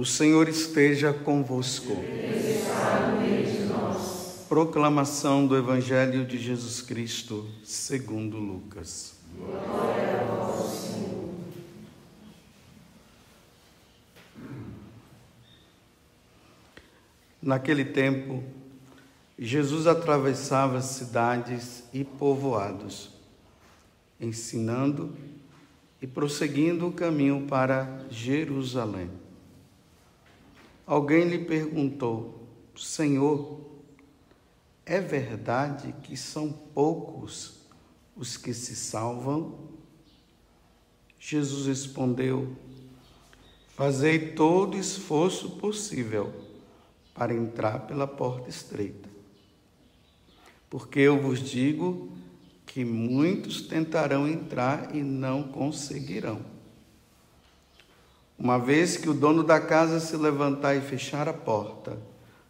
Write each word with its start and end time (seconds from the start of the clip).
O 0.00 0.04
Senhor 0.06 0.48
esteja 0.48 1.12
convosco. 1.12 1.94
Proclamação 4.48 5.46
do 5.46 5.54
Evangelho 5.54 6.24
de 6.24 6.38
Jesus 6.38 6.80
Cristo, 6.80 7.46
segundo 7.62 8.38
Lucas. 8.38 9.16
Glória 9.36 10.22
a 10.22 10.62
Senhor. 10.62 11.34
Naquele 17.42 17.84
tempo, 17.84 18.42
Jesus 19.38 19.86
atravessava 19.86 20.80
cidades 20.80 21.84
e 21.92 22.04
povoados, 22.04 23.10
ensinando 24.18 25.14
e 26.00 26.06
prosseguindo 26.06 26.88
o 26.88 26.92
caminho 26.92 27.46
para 27.46 28.06
Jerusalém. 28.08 29.19
Alguém 30.90 31.28
lhe 31.28 31.38
perguntou: 31.38 32.48
Senhor, 32.76 33.60
é 34.84 35.00
verdade 35.00 35.94
que 36.02 36.16
são 36.16 36.50
poucos 36.50 37.60
os 38.16 38.36
que 38.36 38.52
se 38.52 38.74
salvam? 38.74 39.68
Jesus 41.16 41.68
respondeu: 41.68 42.56
Fazei 43.68 44.32
todo 44.32 44.76
esforço 44.76 45.50
possível 45.58 46.34
para 47.14 47.32
entrar 47.32 47.86
pela 47.86 48.08
porta 48.08 48.50
estreita. 48.50 49.08
Porque 50.68 50.98
eu 50.98 51.22
vos 51.22 51.38
digo 51.38 52.10
que 52.66 52.84
muitos 52.84 53.62
tentarão 53.62 54.26
entrar 54.26 54.92
e 54.92 55.04
não 55.04 55.44
conseguirão. 55.44 56.44
Uma 58.40 58.58
vez 58.58 58.96
que 58.96 59.10
o 59.10 59.12
dono 59.12 59.42
da 59.42 59.60
casa 59.60 60.00
se 60.00 60.16
levantar 60.16 60.74
e 60.74 60.80
fechar 60.80 61.28
a 61.28 61.32
porta, 61.32 61.98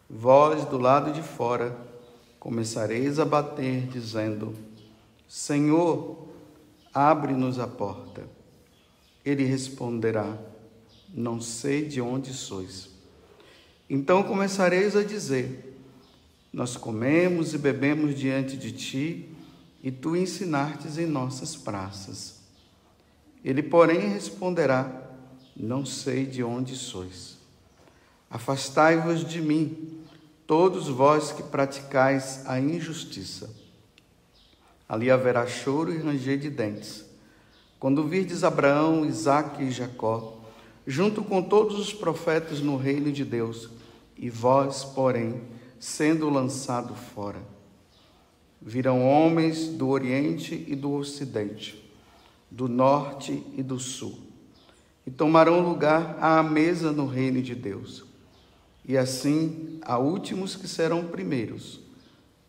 vós 0.08 0.64
do 0.66 0.78
lado 0.78 1.12
de 1.12 1.20
fora 1.20 1.76
começareis 2.38 3.18
a 3.18 3.24
bater, 3.24 3.88
dizendo: 3.88 4.54
Senhor, 5.26 6.28
abre-nos 6.94 7.58
a 7.58 7.66
porta. 7.66 8.22
Ele 9.24 9.42
responderá: 9.42 10.38
Não 11.12 11.40
sei 11.40 11.84
de 11.84 12.00
onde 12.00 12.32
sois. 12.32 12.88
Então 13.88 14.22
começareis 14.22 14.94
a 14.94 15.02
dizer: 15.02 15.76
Nós 16.52 16.76
comemos 16.76 17.52
e 17.52 17.58
bebemos 17.58 18.14
diante 18.14 18.56
de 18.56 18.70
ti, 18.70 19.34
e 19.82 19.90
tu 19.90 20.14
ensinartes 20.14 20.98
em 20.98 21.06
nossas 21.06 21.56
praças. 21.56 22.38
Ele, 23.44 23.60
porém, 23.60 24.10
responderá: 24.10 24.99
não 25.60 25.84
sei 25.84 26.24
de 26.24 26.42
onde 26.42 26.74
sois. 26.74 27.36
Afastai-vos 28.30 29.24
de 29.28 29.42
mim, 29.42 30.00
todos 30.46 30.88
vós 30.88 31.32
que 31.32 31.42
praticais 31.42 32.46
a 32.46 32.58
injustiça. 32.58 33.54
Ali 34.88 35.10
haverá 35.10 35.46
choro 35.46 35.92
e 35.92 35.98
ranger 35.98 36.38
de 36.38 36.48
dentes. 36.48 37.04
Quando 37.78 38.06
virdes 38.06 38.42
Abraão, 38.42 39.04
Isaque 39.04 39.64
e 39.64 39.70
Jacó, 39.70 40.38
junto 40.86 41.22
com 41.22 41.42
todos 41.42 41.78
os 41.78 41.92
profetas 41.92 42.60
no 42.60 42.76
reino 42.76 43.12
de 43.12 43.24
Deus, 43.24 43.68
e 44.16 44.30
vós, 44.30 44.84
porém, 44.84 45.42
sendo 45.78 46.30
lançado 46.30 46.94
fora. 46.94 47.40
Virão 48.60 49.06
homens 49.06 49.68
do 49.68 49.88
Oriente 49.88 50.64
e 50.68 50.74
do 50.74 50.92
Ocidente, 50.92 51.90
do 52.50 52.68
Norte 52.68 53.42
e 53.56 53.62
do 53.62 53.78
Sul 53.78 54.29
e 55.10 55.12
tomarão 55.12 55.58
lugar 55.58 56.16
à 56.20 56.40
mesa 56.40 56.92
no 56.92 57.04
reino 57.04 57.42
de 57.42 57.52
Deus. 57.52 58.04
E 58.86 58.96
assim 58.96 59.80
há 59.82 59.98
últimos 59.98 60.54
que 60.54 60.68
serão 60.68 61.08
primeiros, 61.08 61.80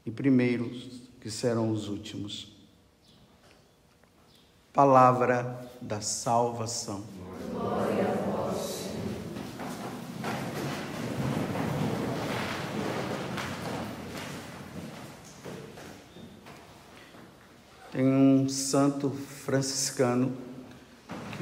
e 0.05 0.11
primeiros 0.11 1.01
que 1.19 1.31
serão 1.31 1.71
os 1.71 1.89
últimos. 1.89 2.55
Palavra 4.71 5.71
da 5.81 6.01
salvação. 6.01 7.03
Glória. 7.51 8.11
Tem 17.91 18.05
um 18.05 18.47
santo 18.47 19.09
franciscano 19.09 20.50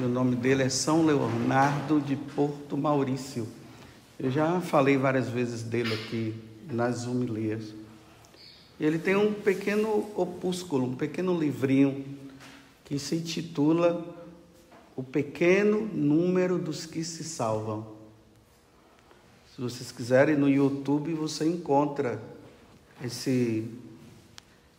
o 0.04 0.08
nome 0.08 0.34
dele 0.34 0.62
é 0.62 0.68
São 0.68 1.04
Leonardo 1.04 2.00
de 2.00 2.16
Porto 2.16 2.76
Maurício. 2.76 3.46
Eu 4.18 4.30
já 4.30 4.60
falei 4.60 4.96
várias 4.96 5.28
vezes 5.28 5.62
dele 5.62 5.94
aqui 5.94 6.34
nas 6.70 7.04
humilhas. 7.04 7.74
Ele 8.78 8.98
tem 8.98 9.14
um 9.14 9.32
pequeno 9.32 10.10
opúsculo, 10.16 10.86
um 10.86 10.96
pequeno 10.96 11.38
livrinho 11.38 12.04
que 12.84 12.98
se 12.98 13.16
intitula 13.16 14.04
O 14.96 15.02
Pequeno 15.02 15.86
Número 15.92 16.58
dos 16.58 16.86
que 16.86 17.04
se 17.04 17.22
Salvam. 17.22 17.86
Se 19.54 19.60
vocês 19.60 19.92
quiserem 19.92 20.36
no 20.36 20.48
YouTube 20.48 21.12
você 21.12 21.46
encontra 21.46 22.22
esse 23.04 23.68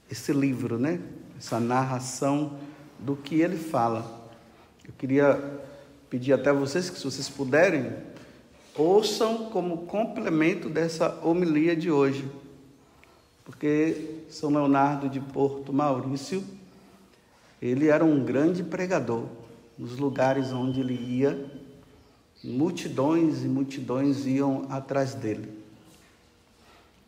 esse 0.10 0.34
livro, 0.34 0.78
né? 0.78 1.00
Essa 1.38 1.60
narração 1.60 2.60
do 3.00 3.16
que 3.16 3.36
ele 3.36 3.58
fala. 3.58 4.21
Eu 4.92 4.98
queria 4.98 5.62
pedir 6.10 6.34
até 6.34 6.52
vocês 6.52 6.90
que, 6.90 6.98
se 6.98 7.06
vocês 7.06 7.30
puderem, 7.30 7.94
ouçam 8.76 9.50
como 9.50 9.86
complemento 9.86 10.70
dessa 10.70 11.18
homilia 11.24 11.76
de 11.76 11.90
hoje, 11.90 12.30
porque 13.46 14.24
São 14.30 14.50
Leonardo 14.50 15.10
de 15.10 15.20
Porto 15.20 15.72
Maurício, 15.72 16.44
ele 17.62 17.88
era 17.88 18.04
um 18.04 18.24
grande 18.24 18.64
pregador. 18.64 19.26
Nos 19.78 19.98
lugares 19.98 20.52
onde 20.52 20.82
ele 20.82 20.94
ia, 20.94 21.50
multidões 22.44 23.44
e 23.44 23.48
multidões 23.48 24.26
iam 24.26 24.68
atrás 24.70 25.16
dele. 25.16 25.50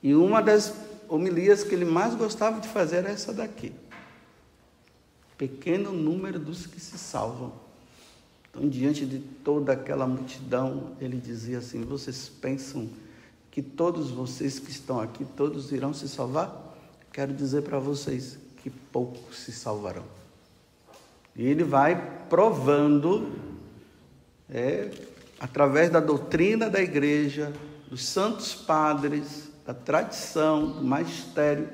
E 0.02 0.16
uma 0.16 0.42
das 0.42 0.74
homilias 1.10 1.64
que 1.64 1.76
ele 1.76 1.86
mais 1.86 2.16
gostava 2.16 2.62
de 2.62 2.68
fazer 2.68 2.98
era 2.98 3.10
essa 3.10 3.34
daqui. 3.34 3.74
Pequeno 5.38 5.92
número 5.92 6.40
dos 6.40 6.66
que 6.66 6.80
se 6.80 6.98
salvam. 6.98 7.62
Então, 8.56 8.69
diante 8.69 9.03
de 9.03 9.18
toda 9.18 9.74
aquela 9.74 10.06
multidão, 10.06 10.91
ele 11.02 11.18
dizia 11.18 11.58
assim: 11.58 11.84
Vocês 11.84 12.30
pensam 12.30 12.88
que 13.50 13.64
todos 13.64 14.12
vocês 14.12 14.59
que 14.59 14.69
estão 14.69 15.00
aqui, 15.00 15.25
todos 15.36 15.72
irão 15.72 15.91
se 15.91 16.08
salvar? 16.08 16.75
Quero 17.12 17.34
dizer 17.34 17.64
para 17.64 17.80
vocês 17.80 18.38
que 18.58 18.69
poucos 18.69 19.40
se 19.40 19.52
salvarão. 19.52 20.03
E 21.36 21.47
ele 21.47 21.64
vai 21.64 22.25
provando, 22.30 23.31
é, 24.47 24.91
através 25.40 25.90
da 25.90 26.00
doutrina 26.00 26.70
da 26.70 26.80
igreja, 26.80 27.52
dos 27.90 28.06
santos 28.06 28.53
padres, 28.53 29.50
da 29.66 29.74
tradição, 29.74 30.74
do 30.74 30.84
magistério, 30.84 31.68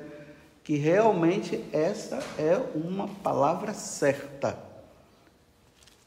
que 0.64 0.76
realmente 0.76 1.62
essa 1.72 2.22
é 2.38 2.56
uma 2.74 3.06
palavra 3.06 3.74
certa 3.74 4.69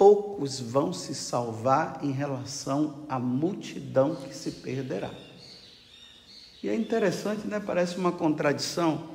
poucos 0.03 0.59
vão 0.59 0.91
se 0.91 1.15
salvar 1.15 2.01
em 2.03 2.11
relação 2.11 3.05
à 3.07 3.17
multidão 3.17 4.13
que 4.13 4.35
se 4.35 4.51
perderá. 4.51 5.09
E 6.61 6.67
é 6.67 6.75
interessante, 6.75 7.47
né? 7.47 7.57
Parece 7.57 7.95
uma 7.97 8.11
contradição. 8.11 9.11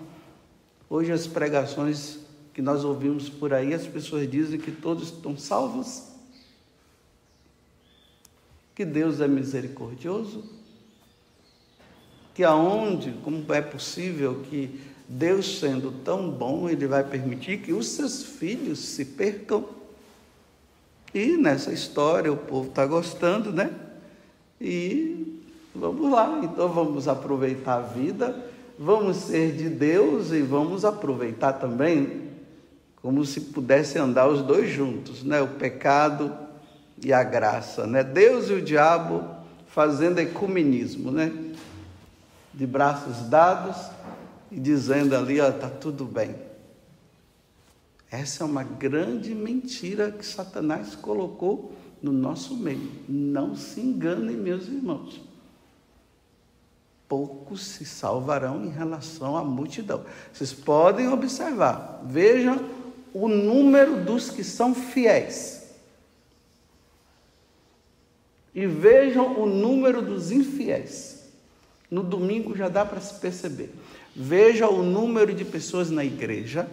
Hoje 0.88 1.12
as 1.12 1.26
pregações 1.26 2.21
que 2.54 2.62
nós 2.62 2.84
ouvimos 2.84 3.28
por 3.28 3.53
aí, 3.53 3.75
as 3.75 3.87
pessoas 3.87 4.31
dizem 4.31 4.59
que 4.59 4.72
todos 4.72 5.08
estão 5.08 5.37
salvos, 5.37 6.05
que 8.75 8.87
Deus 8.87 9.20
é 9.20 9.29
misericordioso, 9.29 10.43
que 12.34 12.43
aonde, 12.43 13.12
como 13.23 13.44
é 13.52 13.61
possível 13.61 14.43
que 14.49 14.81
Deus 15.06 15.58
sendo 15.58 15.93
tão 16.02 16.31
bom, 16.31 16.67
ele 16.67 16.87
vai 16.87 17.05
permitir 17.05 17.61
que 17.61 17.75
os 17.75 17.88
seus 17.88 18.23
filhos 18.23 18.79
se 18.79 19.05
percam? 19.05 19.76
E 21.14 21.37
nessa 21.37 21.72
história 21.72 22.32
o 22.32 22.37
povo 22.37 22.69
está 22.69 22.84
gostando, 22.84 23.52
né? 23.52 23.70
E 24.60 25.40
vamos 25.75 26.10
lá, 26.10 26.40
então 26.43 26.69
vamos 26.69 27.08
aproveitar 27.08 27.76
a 27.76 27.81
vida, 27.81 28.44
vamos 28.78 29.16
ser 29.16 29.52
de 29.52 29.69
Deus 29.69 30.32
e 30.32 30.43
vamos 30.43 30.84
aproveitar 30.84 31.55
também, 31.55 32.28
como 33.00 33.25
se 33.25 33.40
pudesse 33.40 33.99
andar 33.99 34.28
os 34.28 34.43
dois 34.43 34.69
juntos, 34.70 35.22
né? 35.22 35.40
O 35.40 35.49
pecado 35.49 36.32
e 37.02 37.12
a 37.12 37.22
graça, 37.22 37.87
né? 37.87 38.02
Deus 38.02 38.50
e 38.50 38.55
o 38.55 38.62
diabo 38.62 39.25
fazendo 39.69 40.19
ecumenismo, 40.19 41.10
né? 41.10 41.32
De 42.52 42.66
braços 42.66 43.28
dados 43.28 43.76
e 44.50 44.58
dizendo 44.58 45.16
ali, 45.16 45.40
ó, 45.40 45.50
tá 45.52 45.69
tudo 45.69 46.05
bem. 46.05 46.47
Essa 48.10 48.43
é 48.43 48.46
uma 48.46 48.62
grande 48.62 49.34
mentira 49.34 50.10
que 50.10 50.25
Satanás 50.25 50.94
colocou 50.94 51.72
no 52.02 52.10
nosso 52.10 52.56
meio. 52.56 52.90
Não 53.08 53.55
se 53.55 53.81
enganem, 53.81 54.37
meus 54.37 54.66
irmãos. 54.66 55.20
Poucos 57.06 57.62
se 57.62 57.84
salvarão 57.84 58.64
em 58.64 58.70
relação 58.70 59.37
à 59.37 59.44
multidão. 59.44 60.05
Vocês 60.32 60.52
podem 60.52 61.08
observar, 61.08 62.02
vejam 62.05 62.69
o 63.12 63.28
número 63.28 64.05
dos 64.05 64.31
que 64.31 64.44
são 64.44 64.75
fiéis. 64.75 65.58
E 68.55 68.66
vejam 68.66 69.40
o 69.40 69.46
número 69.46 70.02
dos 70.02 70.31
infiéis. 70.31 71.28
No 71.90 72.02
domingo 72.02 72.56
já 72.56 72.69
dá 72.69 72.84
para 72.84 73.00
se 73.00 73.14
perceber. 73.20 73.72
Veja 74.14 74.69
o 74.69 74.82
número 74.82 75.32
de 75.32 75.44
pessoas 75.44 75.90
na 75.90 76.05
igreja 76.05 76.69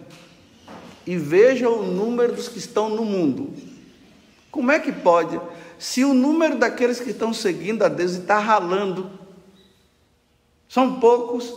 e 1.06 1.16
veja 1.16 1.68
o 1.68 1.82
número 1.82 2.34
dos 2.34 2.48
que 2.48 2.58
estão 2.58 2.88
no 2.88 3.04
mundo. 3.04 3.54
Como 4.50 4.72
é 4.72 4.80
que 4.80 4.90
pode? 4.90 5.40
Se 5.78 6.04
o 6.04 6.12
número 6.12 6.58
daqueles 6.58 6.98
que 6.98 7.10
estão 7.10 7.32
seguindo 7.32 7.84
a 7.84 7.88
Deus 7.88 8.12
está 8.12 8.38
ralando, 8.38 9.10
são 10.68 10.98
poucos, 10.98 11.54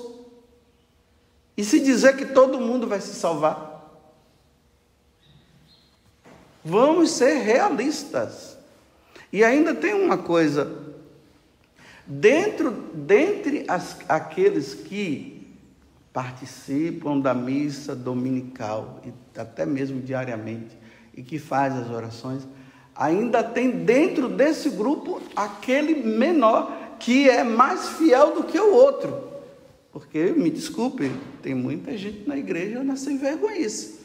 e 1.58 1.64
se 1.64 1.80
dizer 1.80 2.16
que 2.16 2.26
todo 2.26 2.60
mundo 2.60 2.88
vai 2.88 3.02
se 3.02 3.14
salvar, 3.16 3.70
vamos 6.64 7.12
ser 7.12 7.36
realistas. 7.36 8.58
E 9.32 9.44
ainda 9.44 9.74
tem 9.74 9.94
uma 9.94 10.18
coisa, 10.18 10.72
dentro, 12.06 12.72
dentre 12.94 13.66
as, 13.68 13.98
aqueles 14.08 14.74
que 14.74 15.39
participam 16.12 17.20
da 17.20 17.34
missa 17.34 17.96
dominical 17.96 19.02
e 19.06 19.40
até 19.40 19.66
mesmo 19.66 20.02
diariamente 20.02 20.78
e 21.14 21.24
que 21.24 21.38
faz 21.38 21.76
as 21.76 21.90
orações, 21.90 22.48
ainda 22.96 23.44
tem 23.44 23.72
dentro 23.84 24.28
desse 24.28 24.70
grupo 24.70 25.22
aquele 25.36 25.96
menor 25.96 26.78
que 27.00 27.30
é 27.30 27.44
mais 27.44 27.90
fiel 27.90 28.34
do 28.34 28.44
que 28.44 28.60
o 28.60 28.74
outro. 28.74 29.30
Porque, 29.92 30.32
me 30.32 30.50
desculpe, 30.50 31.12
tem 31.42 31.56
muita 31.56 31.98
gente 31.98 32.28
na 32.28 32.38
igreja 32.38 32.84
na 32.84 32.96
sem 32.96 33.18
vergonhice. 33.18 34.00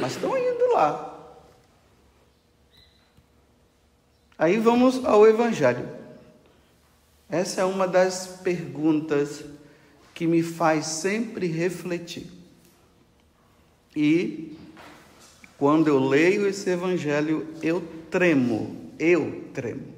Mas 0.00 0.12
estão 0.12 0.36
indo 0.36 0.72
lá. 0.72 1.08
Aí 4.36 4.58
vamos 4.58 5.04
ao 5.04 5.26
Evangelho. 5.26 6.01
Essa 7.32 7.62
é 7.62 7.64
uma 7.64 7.88
das 7.88 8.26
perguntas 8.26 9.42
que 10.12 10.26
me 10.26 10.42
faz 10.42 10.84
sempre 10.84 11.46
refletir. 11.46 12.30
E 13.96 14.54
quando 15.56 15.88
eu 15.88 15.98
leio 15.98 16.46
esse 16.46 16.68
evangelho, 16.68 17.48
eu 17.62 17.82
tremo, 18.10 18.92
eu 18.98 19.48
tremo. 19.54 19.94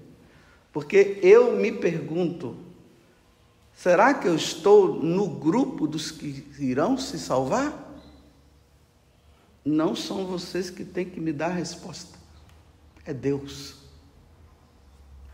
Porque 0.72 1.19
eu 1.25 1.56
me 1.56 1.72
pergunto: 1.72 2.56
será 3.75 4.14
que 4.14 4.28
eu 4.28 4.37
estou 4.37 5.02
no 5.02 5.28
grupo 5.28 5.88
dos 5.88 6.12
que 6.12 6.46
irão 6.60 6.96
se 6.96 7.19
salvar? 7.19 8.00
Não 9.64 9.96
são 9.96 10.25
vocês 10.25 10.70
que 10.70 10.84
têm 10.84 11.10
que 11.10 11.20
me 11.20 11.32
dar 11.32 11.50
a 11.50 11.54
resposta, 11.54 12.16
é 13.04 13.12
Deus. 13.12 13.75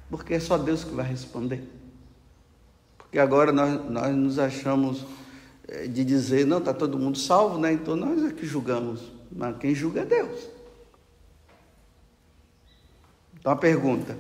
Porque 0.09 0.33
é 0.33 0.41
só 0.41 0.57
Deus 0.57 0.83
que 0.83 0.95
vai 0.95 1.07
responder. 1.07 1.80
Porque 3.11 3.19
agora 3.19 3.51
nós, 3.51 3.91
nós 3.91 4.15
nos 4.15 4.39
achamos 4.39 5.05
eh, 5.67 5.89
de 5.89 6.05
dizer, 6.05 6.47
não, 6.47 6.59
está 6.59 6.73
todo 6.73 6.97
mundo 6.97 7.19
salvo, 7.19 7.59
né? 7.59 7.73
Então 7.73 7.97
nós 7.97 8.23
é 8.23 8.33
que 8.33 8.47
julgamos. 8.47 9.01
Mas 9.33 9.59
quem 9.59 9.75
julga 9.75 10.03
é 10.03 10.05
Deus. 10.05 10.49
Então 13.37 13.51
a 13.51 13.57
pergunta: 13.57 14.17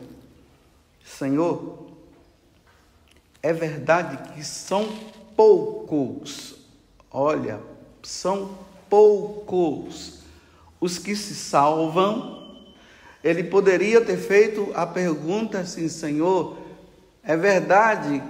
Senhor, 1.04 1.86
é 3.40 3.52
verdade 3.52 4.34
que 4.34 4.42
são 4.42 4.88
poucos, 5.36 6.56
olha, 7.12 7.60
são 8.02 8.58
poucos 8.88 10.18
os 10.80 10.98
que 10.98 11.14
se 11.14 11.36
salvam. 11.36 12.40
Ele 13.22 13.44
poderia 13.44 14.00
ter 14.00 14.16
feito 14.16 14.72
a 14.74 14.84
pergunta 14.84 15.60
assim: 15.60 15.88
Senhor, 15.88 16.58
é 17.22 17.36
verdade 17.36 18.20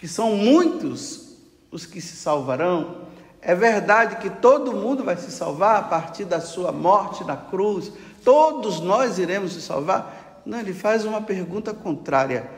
que 0.00 0.08
são 0.08 0.34
muitos 0.34 1.36
os 1.70 1.84
que 1.84 2.00
se 2.00 2.16
salvarão? 2.16 3.02
É 3.38 3.54
verdade 3.54 4.16
que 4.16 4.30
todo 4.30 4.72
mundo 4.72 5.04
vai 5.04 5.14
se 5.18 5.30
salvar 5.30 5.76
a 5.76 5.82
partir 5.82 6.24
da 6.24 6.40
sua 6.40 6.72
morte 6.72 7.22
na 7.22 7.36
cruz? 7.36 7.92
Todos 8.24 8.80
nós 8.80 9.18
iremos 9.18 9.52
se 9.52 9.60
salvar? 9.60 10.42
Não, 10.46 10.58
ele 10.58 10.72
faz 10.72 11.04
uma 11.04 11.20
pergunta 11.20 11.74
contrária. 11.74 12.50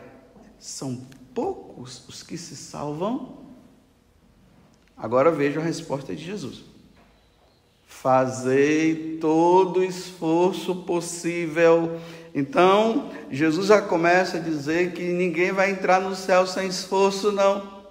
São 0.56 1.00
poucos 1.34 2.04
os 2.08 2.22
que 2.22 2.38
se 2.38 2.54
salvam? 2.54 3.38
Agora 4.96 5.28
veja 5.32 5.58
a 5.58 5.64
resposta 5.64 6.14
de 6.14 6.24
Jesus. 6.24 6.62
Fazei 7.84 9.18
todo 9.20 9.80
o 9.80 9.84
esforço 9.84 10.76
possível. 10.84 12.00
Então, 12.34 13.10
Jesus 13.30 13.66
já 13.66 13.82
começa 13.82 14.38
a 14.38 14.40
dizer 14.40 14.92
que 14.92 15.02
ninguém 15.02 15.52
vai 15.52 15.70
entrar 15.70 16.00
no 16.00 16.14
céu 16.16 16.46
sem 16.46 16.66
esforço, 16.66 17.30
não. 17.30 17.82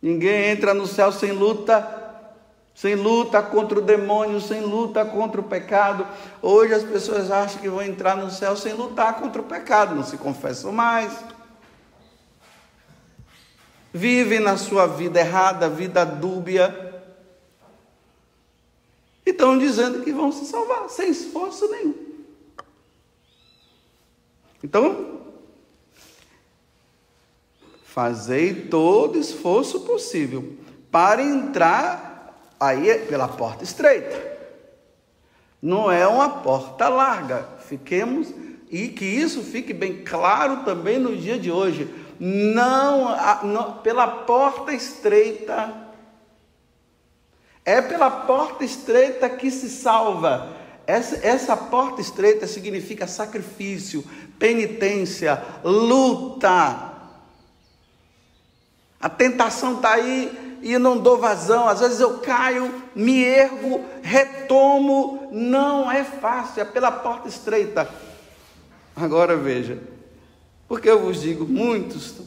Ninguém 0.00 0.50
entra 0.50 0.72
no 0.72 0.86
céu 0.86 1.10
sem 1.10 1.32
luta, 1.32 1.86
sem 2.74 2.94
luta 2.94 3.42
contra 3.42 3.78
o 3.78 3.82
demônio, 3.82 4.40
sem 4.40 4.60
luta 4.60 5.04
contra 5.04 5.40
o 5.40 5.44
pecado. 5.44 6.06
Hoje 6.40 6.72
as 6.72 6.84
pessoas 6.84 7.30
acham 7.30 7.60
que 7.60 7.68
vão 7.68 7.82
entrar 7.82 8.16
no 8.16 8.30
céu 8.30 8.56
sem 8.56 8.72
lutar 8.72 9.14
contra 9.18 9.42
o 9.42 9.44
pecado, 9.44 9.94
não 9.94 10.04
se 10.04 10.16
confessam 10.16 10.72
mais. 10.72 11.12
Vivem 13.92 14.38
na 14.38 14.56
sua 14.56 14.86
vida 14.86 15.18
errada, 15.18 15.68
vida 15.68 16.06
dúbia. 16.06 16.89
Estão 19.30 19.58
dizendo 19.58 20.02
que 20.02 20.12
vão 20.12 20.30
se 20.30 20.44
salvar, 20.44 20.88
sem 20.88 21.10
esforço 21.10 21.68
nenhum. 21.70 21.94
Então, 24.62 25.20
Fazei 27.90 28.54
todo 28.54 29.18
esforço 29.18 29.80
possível 29.80 30.54
para 30.92 31.20
entrar 31.20 32.38
aí 32.60 33.00
pela 33.00 33.26
porta 33.26 33.64
estreita. 33.64 34.16
Não 35.60 35.90
é 35.90 36.06
uma 36.06 36.28
porta 36.28 36.88
larga. 36.88 37.48
Fiquemos 37.66 38.32
e 38.70 38.86
que 38.86 39.04
isso 39.04 39.42
fique 39.42 39.74
bem 39.74 40.04
claro 40.04 40.58
também 40.58 41.00
no 41.00 41.16
dia 41.16 41.36
de 41.36 41.50
hoje. 41.50 41.92
Não, 42.20 43.16
não 43.42 43.78
pela 43.78 44.06
porta 44.06 44.72
estreita. 44.72 45.89
É 47.64 47.80
pela 47.80 48.10
porta 48.10 48.64
estreita 48.64 49.28
que 49.28 49.50
se 49.50 49.68
salva. 49.68 50.56
Essa, 50.86 51.26
essa 51.26 51.56
porta 51.56 52.00
estreita 52.00 52.46
significa 52.46 53.06
sacrifício, 53.06 54.04
penitência, 54.38 55.42
luta 55.62 56.90
a 59.00 59.08
tentação 59.08 59.76
está 59.76 59.94
aí 59.94 60.58
e 60.62 60.76
não 60.76 60.98
dou 60.98 61.16
vazão. 61.16 61.66
Às 61.66 61.80
vezes 61.80 62.00
eu 62.00 62.18
caio, 62.18 62.82
me 62.94 63.24
ergo, 63.24 63.82
retomo. 64.02 65.30
Não 65.32 65.90
é 65.90 66.04
fácil, 66.04 66.60
é 66.60 66.64
pela 66.66 66.92
porta 66.92 67.26
estreita. 67.26 67.88
Agora 68.94 69.38
veja, 69.38 69.82
porque 70.68 70.90
eu 70.90 71.00
vos 71.00 71.22
digo: 71.22 71.46
muitos, 71.46 72.20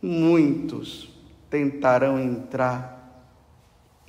muitos 0.00 1.10
tentarão 1.50 2.18
entrar 2.18 2.91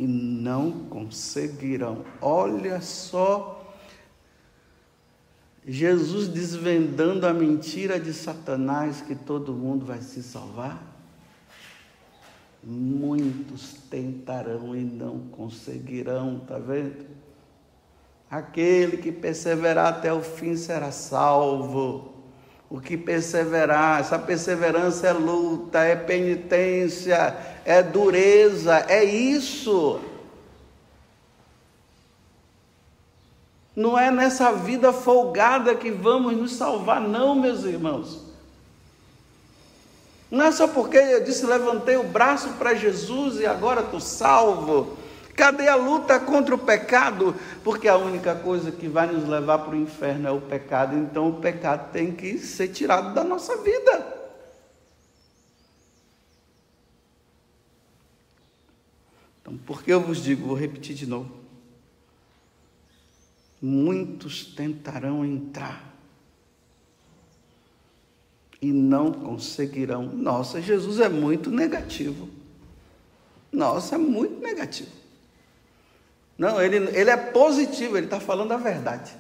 e 0.04 0.08
não 0.08 0.72
conseguirão. 0.90 2.04
Olha 2.22 2.82
só. 2.82 3.74
Jesus 5.66 6.28
desvendando 6.28 7.26
a 7.26 7.34
mentira 7.34 7.98
de 7.98 8.14
Satanás 8.14 9.00
que 9.00 9.16
todo 9.16 9.54
mundo 9.54 9.86
vai 9.86 10.02
se 10.02 10.22
salvar. 10.22 10.92
Muitos 12.62 13.76
tentarão 13.90 14.76
e 14.76 14.84
não 14.84 15.20
conseguirão, 15.20 16.42
tá 16.42 16.60
vendo? 16.60 17.06
Aquele 18.30 18.98
que 18.98 19.12
perseverar 19.12 19.94
até 19.94 20.12
o 20.12 20.22
fim 20.22 20.58
será 20.58 20.92
salvo. 20.92 22.13
O 22.74 22.82
que 22.82 22.98
perseverar, 22.98 24.00
essa 24.00 24.18
perseverança 24.18 25.06
é 25.06 25.14
luta, 25.14 25.78
é 25.84 25.96
penitência, 25.96 27.38
é 27.64 27.84
dureza, 27.84 28.84
é 28.90 29.04
isso. 29.04 30.02
Não 33.76 33.96
é 33.96 34.10
nessa 34.10 34.52
vida 34.54 34.92
folgada 34.92 35.76
que 35.76 35.92
vamos 35.92 36.36
nos 36.36 36.54
salvar, 36.54 37.00
não, 37.00 37.36
meus 37.36 37.64
irmãos. 37.64 38.24
Não 40.32 40.44
é 40.44 40.52
só 40.52 40.68
porque 40.68 40.98
eu 40.98 41.24
disse 41.24 41.46
levantei 41.46 41.96
o 41.96 42.04
braço 42.04 42.54
para 42.54 42.74
Jesus 42.74 43.40
e 43.40 43.46
agora 43.46 43.82
estou 43.82 44.00
salvo, 44.00 44.98
Cadê 45.36 45.68
a 45.68 45.76
luta 45.76 46.20
contra 46.20 46.54
o 46.54 46.60
pecado? 46.60 47.36
Porque 47.64 47.88
a 47.88 47.98
única 47.98 48.36
coisa 48.36 48.72
que 48.72 48.88
vai 48.88 49.08
nos 49.08 49.28
levar 49.28 49.60
para 49.60 49.74
o 49.74 49.82
inferno 49.82 50.28
é 50.28 50.32
o 50.32 50.42
pecado, 50.42 50.96
então 50.96 51.30
o 51.30 51.40
pecado 51.40 51.92
tem 51.92 52.12
que 52.12 52.38
ser 52.38 52.68
tirado 52.68 53.14
da 53.14 53.24
nossa 53.24 53.58
vida. 53.58 54.14
Então, 59.42 59.58
por 59.58 59.84
que 59.84 59.92
eu 59.92 60.00
vos 60.00 60.24
digo, 60.24 60.48
vou 60.48 60.56
repetir 60.56 60.96
de 60.96 61.06
novo. 61.06 61.32
Muitos 63.62 64.46
tentarão 64.46 65.26
entrar 65.26 65.94
e 68.62 68.72
não 68.72 69.12
conseguirão. 69.12 70.06
Nossa, 70.06 70.62
Jesus 70.62 71.00
é 71.00 71.10
muito 71.10 71.50
negativo. 71.50 72.30
Nossa, 73.52 73.96
é 73.96 73.98
muito 73.98 74.40
negativo. 74.42 75.03
Não, 76.38 76.62
ele, 76.62 76.78
ele 76.98 77.10
é 77.10 77.18
positivo, 77.18 77.98
ele 77.98 78.08
está 78.08 78.20
falando 78.20 78.52
a 78.52 78.58
verdade. 78.58 79.14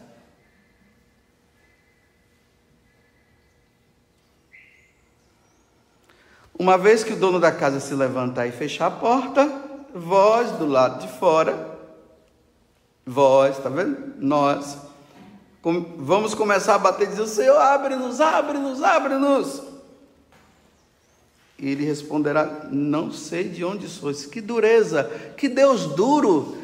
Uma 6.58 6.77
vez 6.77 7.03
que 7.03 7.13
o 7.13 7.15
dono 7.17 7.39
da 7.39 7.51
casa 7.51 7.79
se 7.79 7.93
levantar 7.93 8.48
e 8.48 8.51
fechar 8.51 8.88
a 8.88 8.91
porta, 8.91 9.48
vós 9.93 10.51
do 10.51 10.65
lado 10.65 11.05
de 11.05 11.12
fora, 11.20 11.77
vós, 13.05 13.58
está 13.58 13.70
vendo? 13.70 14.13
Nós 14.17 14.77
Vamos 15.98 16.34
começar 16.34 16.75
a 16.75 16.77
bater 16.77 17.08
e 17.08 17.12
dizer: 17.12 17.25
Senhor, 17.25 17.58
abre-nos, 17.58 18.20
abre-nos, 18.20 18.84
abre-nos. 18.84 19.63
E 21.58 21.70
ele 21.70 21.86
responderá: 21.86 22.67
Não 22.70 23.13
sei 23.13 23.48
de 23.48 23.63
onde 23.63 23.88
sois. 23.88 24.25
Que 24.25 24.41
dureza, 24.41 25.10
que 25.38 25.48
Deus 25.48 25.86
duro. 25.96 26.58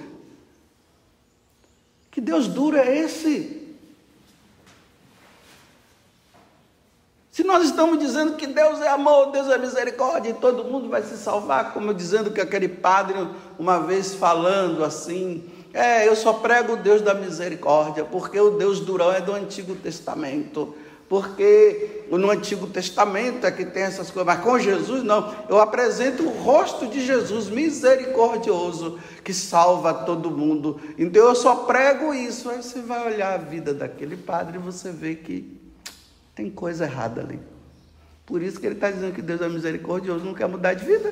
Que 2.19 2.25
Deus 2.25 2.49
duro 2.49 2.75
é 2.75 2.97
esse? 2.97 3.65
Se 7.31 7.45
nós 7.45 7.63
estamos 7.63 7.97
dizendo 7.97 8.35
que 8.35 8.45
Deus 8.45 8.81
é 8.81 8.89
amor, 8.89 9.31
Deus 9.31 9.47
é 9.47 9.57
misericórdia 9.57 10.31
e 10.31 10.33
todo 10.33 10.65
mundo 10.65 10.89
vai 10.89 11.01
se 11.01 11.15
salvar, 11.15 11.71
como 11.71 11.93
dizendo 11.93 12.29
que 12.29 12.41
aquele 12.41 12.67
padre, 12.67 13.25
uma 13.57 13.79
vez 13.79 14.15
falando 14.15 14.83
assim, 14.83 15.49
é, 15.73 16.05
eu 16.09 16.13
só 16.13 16.33
prego 16.33 16.73
o 16.73 16.75
Deus 16.75 17.01
da 17.01 17.13
misericórdia, 17.13 18.03
porque 18.03 18.37
o 18.37 18.57
Deus 18.57 18.81
durão 18.81 19.13
é 19.13 19.21
do 19.21 19.31
Antigo 19.31 19.73
Testamento. 19.75 20.75
Porque 21.09 22.03
no 22.11 22.29
Antigo 22.29 22.67
Testamento 22.67 23.45
é 23.45 23.51
que 23.51 23.65
tem 23.65 23.81
essas 23.81 24.11
coisas, 24.11 24.27
mas 24.27 24.43
com 24.43 24.59
Jesus 24.59 25.03
não. 25.03 25.33
Eu 25.49 25.59
apresento 25.59 26.23
o 26.23 26.29
rosto 26.29 26.85
de 26.85 27.03
Jesus 27.03 27.49
misericordioso 27.49 28.99
que 29.23 29.33
salva 29.33 29.91
todo 29.91 30.29
mundo. 30.29 30.79
Então 30.99 31.27
eu 31.27 31.35
só 31.35 31.55
prego 31.65 32.13
isso. 32.13 32.47
Aí 32.51 32.61
você 32.61 32.79
vai 32.79 33.11
olhar 33.11 33.33
a 33.33 33.37
vida 33.37 33.73
daquele 33.73 34.15
padre 34.15 34.57
e 34.57 34.61
você 34.61 34.91
vê 34.91 35.15
que 35.15 35.59
tem 36.35 36.47
coisa 36.47 36.85
errada 36.85 37.21
ali. 37.21 37.39
Por 38.23 38.43
isso 38.43 38.59
que 38.59 38.67
ele 38.67 38.75
está 38.75 38.91
dizendo 38.91 39.15
que 39.15 39.23
Deus 39.23 39.41
é 39.41 39.49
misericordioso, 39.49 40.23
não 40.23 40.35
quer 40.35 40.47
mudar 40.47 40.75
de 40.75 40.85
vida. 40.85 41.11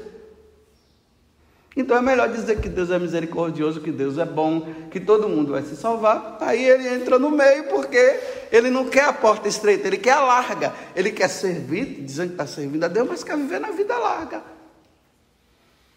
Então 1.78 1.96
é 1.96 2.02
melhor 2.02 2.28
dizer 2.30 2.60
que 2.60 2.68
Deus 2.68 2.90
é 2.90 2.98
misericordioso, 2.98 3.80
que 3.80 3.92
Deus 3.92 4.18
é 4.18 4.26
bom, 4.26 4.68
que 4.90 5.00
todo 5.00 5.30
mundo 5.30 5.52
vai 5.52 5.62
se 5.62 5.76
salvar. 5.76 6.36
Aí 6.42 6.68
ele 6.68 6.88
entra 6.88 7.20
no 7.20 7.30
meio 7.30 7.66
porque 7.66 8.20
ele 8.52 8.72
não 8.72 8.86
quer 8.86 9.06
a 9.06 9.14
porta 9.14 9.48
estreita, 9.48 9.86
ele 9.86 9.98
quer 9.98 10.14
a 10.14 10.22
larga. 10.22 10.74
Ele 10.96 11.12
quer 11.12 11.28
servir, 11.28 12.02
dizendo 12.02 12.30
que 12.30 12.34
está 12.34 12.48
servindo 12.48 12.84
a 12.84 12.88
Deus, 12.88 13.08
mas 13.08 13.24
quer 13.24 13.38
viver 13.38 13.60
na 13.60 13.70
vida 13.70 13.96
larga. 13.96 14.42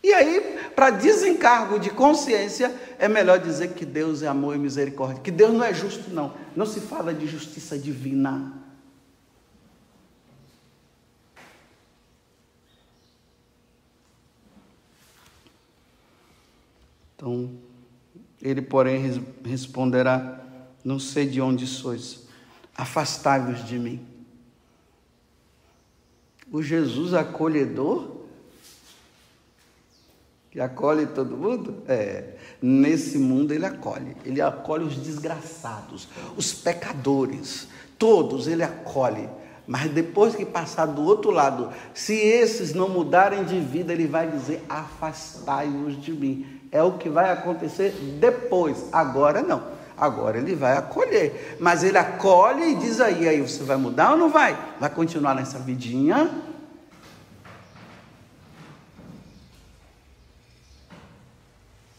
E 0.05 0.13
aí, 0.13 0.59
para 0.77 0.91
desencargo 0.91 1.79
de 1.79 1.89
consciência, 1.89 2.75
é 2.99 3.09
melhor 3.09 3.39
dizer 3.39 3.69
que 3.69 3.87
Deus 3.87 4.23
é 4.23 4.27
amor 4.27 4.55
e 4.55 4.59
misericórdia, 4.59 5.23
que 5.23 5.31
Deus 5.31 5.53
não 5.55 5.65
é 5.65 5.73
justo, 5.73 6.11
não. 6.11 6.35
Não 6.55 6.67
se 6.67 6.81
fala 6.81 7.15
de 7.15 7.27
justiça 7.27 7.79
divina. 7.79 8.53
Então, 17.21 17.51
ele, 18.41 18.63
porém, 18.63 19.23
responderá: 19.45 20.43
Não 20.83 20.99
sei 20.99 21.27
de 21.27 21.39
onde 21.39 21.67
sois, 21.67 22.27
afastai-vos 22.75 23.63
de 23.67 23.79
mim. 23.79 24.07
O 26.51 26.63
Jesus 26.63 27.13
acolhedor, 27.13 28.23
que 30.51 30.59
acolhe 30.61 31.07
todo 31.09 31.37
mundo, 31.37 31.83
é, 31.87 32.39
nesse 32.61 33.19
mundo 33.19 33.53
ele 33.53 33.67
acolhe, 33.67 34.17
ele 34.25 34.41
acolhe 34.41 34.85
os 34.85 34.97
desgraçados, 34.97 36.09
os 36.39 36.55
pecadores, 36.55 37.69
todos 37.99 38.49
ele 38.49 38.63
acolhe. 38.63 39.29
Mas 39.67 39.91
depois 39.93 40.35
que 40.35 40.47
passar 40.47 40.87
do 40.87 41.03
outro 41.03 41.31
lado, 41.31 41.71
se 41.93 42.15
esses 42.15 42.73
não 42.73 42.89
mudarem 42.89 43.45
de 43.45 43.61
vida, 43.61 43.93
ele 43.93 44.07
vai 44.07 44.29
dizer: 44.29 44.65
afastai-vos 44.71 46.01
de 46.01 46.13
mim 46.15 46.60
é 46.73 46.83
o 46.83 46.93
que 46.93 47.09
vai 47.09 47.31
acontecer 47.31 47.91
depois. 48.21 48.89
Agora 48.93 49.43
não. 49.43 49.63
Agora 49.97 50.39
ele 50.39 50.55
vai 50.55 50.77
acolher. 50.77 51.57
Mas 51.61 51.83
ele 51.83 51.99
acolhe 51.99 52.73
e 52.73 52.75
diz 52.77 53.01
aí, 53.01 53.29
aí 53.29 53.41
você 53.41 53.63
vai 53.63 53.77
mudar 53.77 54.13
ou 54.13 54.17
não 54.17 54.31
vai? 54.31 54.57
Vai 54.79 54.89
continuar 54.89 55.35
nessa 55.35 55.59
vidinha? 55.59 56.31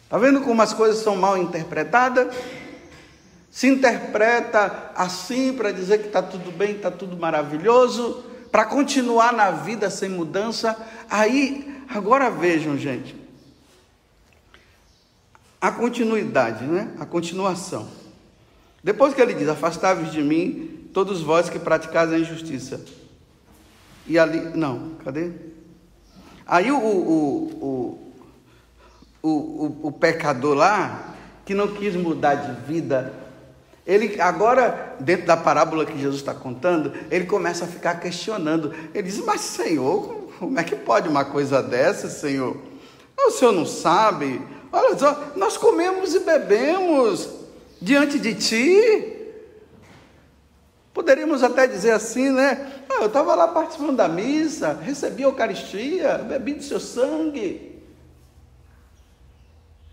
Está 0.04 0.18
vendo 0.18 0.42
como 0.42 0.62
as 0.62 0.74
coisas 0.74 1.04
são 1.04 1.16
mal 1.16 1.38
interpretadas? 1.38 2.36
Se 3.50 3.68
interpreta 3.68 4.92
assim 4.96 5.54
para 5.54 5.72
dizer 5.72 6.00
que 6.00 6.08
está 6.08 6.22
tudo 6.22 6.51
bem, 6.51 6.72
está 6.72 6.90
tudo 6.90 7.18
maravilhoso, 7.18 8.24
para 8.51 8.66
continuar 8.66 9.32
na 9.32 9.51
vida 9.51 9.90
sem 9.90 10.10
mudança. 10.10 10.75
Aí, 11.10 11.84
agora 11.88 12.30
vejam, 12.30 12.78
gente, 12.78 13.21
a 15.62 15.72
continuidade, 15.72 16.65
né? 16.65 16.91
a 17.00 17.06
continuação. 17.06 17.88
Depois 18.84 19.13
que 19.13 19.22
ele 19.22 19.36
diz: 19.36 19.48
Afastai-vos 19.48 20.12
de 20.12 20.24
mim, 20.24 20.89
todos 20.91 21.22
vós 21.22 21.50
que 21.50 21.60
praticais 21.60 22.12
a 22.12 22.18
injustiça. 22.18 22.84
E 24.08 24.18
ali, 24.18 24.39
não, 24.58 24.96
cadê? 25.06 25.32
Aí 26.48 26.72
o, 26.72 26.77
o, 26.77 28.00
o, 29.22 29.30
o, 29.30 29.88
o 29.88 29.91
pecador 29.91 30.56
lá, 30.56 31.15
que 31.46 31.53
não 31.53 31.68
quis 31.68 31.96
mudar 31.96 32.36
de 32.36 32.62
vida, 32.65 33.13
ele 33.86 34.20
agora, 34.20 34.96
dentro 35.00 35.27
da 35.27 35.38
parábola 35.38 35.86
que 35.86 35.98
Jesus 35.98 36.22
está 36.22 36.34
contando, 36.34 36.91
ele 37.10 37.25
começa 37.25 37.65
a 37.65 37.68
ficar 37.68 38.00
questionando. 38.00 38.74
Ele 38.94 39.03
diz: 39.03 39.24
Mas 39.24 39.41
Senhor, 39.41 40.30
como 40.39 40.60
é 40.60 40.63
que 40.63 40.75
pode 40.75 41.08
uma 41.08 41.24
coisa 41.24 41.62
dessa, 41.62 42.10
Senhor? 42.10 42.58
O 43.18 43.32
Senhor 43.32 43.51
não 43.51 43.65
sabe? 43.65 44.41
Olha 44.72 44.98
só, 44.98 45.34
nós 45.36 45.58
comemos 45.58 46.16
e 46.16 46.20
bebemos 46.20 47.30
diante 47.82 48.18
de 48.18 48.36
ti. 48.36 49.18
Poderíamos 50.94 51.44
até 51.44 51.68
dizer 51.68 51.92
assim, 51.92 52.30
né? 52.30 52.84
Ah, 52.90 53.01
eu 53.01 53.08
estava 53.08 53.34
lá 53.36 53.48
participando 53.48 53.96
da 53.96 54.08
missa, 54.08 54.74
recebi 54.74 55.24
a 55.24 55.28
Eucaristia, 55.28 56.18
bebi 56.18 56.54
do 56.54 56.63
seu 56.63 56.80
sangue. 56.80 57.82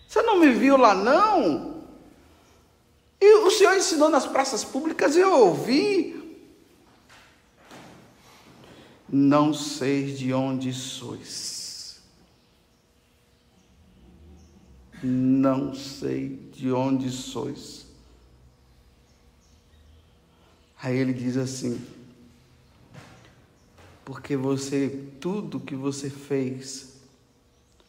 Você 0.08 0.22
não 0.22 0.38
me 0.38 0.50
viu 0.50 0.76
lá, 0.76 0.94
não? 0.94 1.84
E 3.20 3.34
o 3.38 3.50
Senhor 3.50 3.76
ensinou 3.76 4.08
nas 4.08 4.26
praças 4.26 4.64
públicas 4.64 5.16
e 5.16 5.20
eu 5.20 5.32
ouvi. 5.32 6.16
Não 9.08 9.54
sei 9.54 10.12
de 10.12 10.32
onde 10.32 10.72
sois. 10.72 11.67
Não 15.02 15.74
sei 15.74 16.36
de 16.52 16.72
onde 16.72 17.10
sois. 17.10 17.86
Aí 20.80 20.96
ele 20.96 21.12
diz 21.12 21.36
assim: 21.36 21.80
porque 24.08 24.36
você, 24.38 25.04
tudo 25.20 25.60
que 25.60 25.74
você 25.74 26.08
fez 26.08 26.94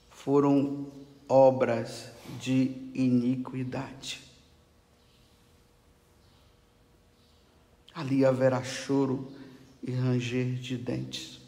foram 0.09 0.91
obras 1.29 2.11
de 2.41 2.91
iniquidade. 2.93 4.19
Ali 7.95 8.25
haverá 8.25 8.61
choro 8.65 9.31
e 9.81 9.91
ranger 9.91 10.55
de 10.55 10.77
dentes. 10.77 11.38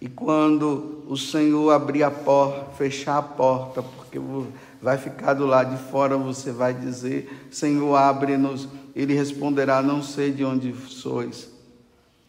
E 0.00 0.08
quando 0.08 1.04
o 1.08 1.16
Senhor 1.16 1.70
abrir 1.70 2.02
a 2.02 2.10
porta, 2.10 2.70
fechar 2.72 3.16
a 3.16 3.22
porta, 3.22 3.82
porque 3.82 4.20
vai 4.80 4.98
ficar 4.98 5.34
do 5.34 5.46
lado 5.46 5.74
de 5.74 5.90
fora, 5.90 6.16
você 6.18 6.52
vai 6.52 6.74
dizer: 6.74 7.46
Senhor, 7.50 7.94
abre-nos. 7.96 8.68
Ele 8.94 9.14
responderá: 9.14 9.82
Não 9.82 10.02
sei 10.02 10.32
de 10.32 10.44
onde 10.44 10.74
sois. 10.88 11.48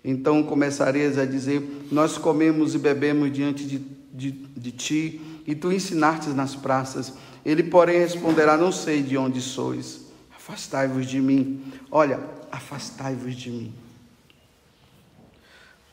Então 0.03 0.41
começareis 0.43 1.17
a 1.17 1.25
dizer: 1.25 1.87
Nós 1.91 2.17
comemos 2.17 2.73
e 2.73 2.77
bebemos 2.77 3.31
diante 3.33 3.65
de, 3.65 3.79
de, 4.13 4.31
de 4.31 4.71
ti, 4.71 5.21
e 5.45 5.53
tu 5.53 5.71
ensinastes 5.71 6.33
nas 6.33 6.55
praças. 6.55 7.13
Ele, 7.45 7.63
porém, 7.63 7.99
responderá: 7.99 8.55
Não 8.55 8.71
sei 8.71 9.03
de 9.03 9.17
onde 9.17 9.41
sois. 9.41 10.05
Afastai-vos 10.33 11.05
de 11.05 11.19
mim. 11.19 11.61
Olha, 11.91 12.21
afastai-vos 12.49 13.35
de 13.35 13.51
mim. 13.51 13.73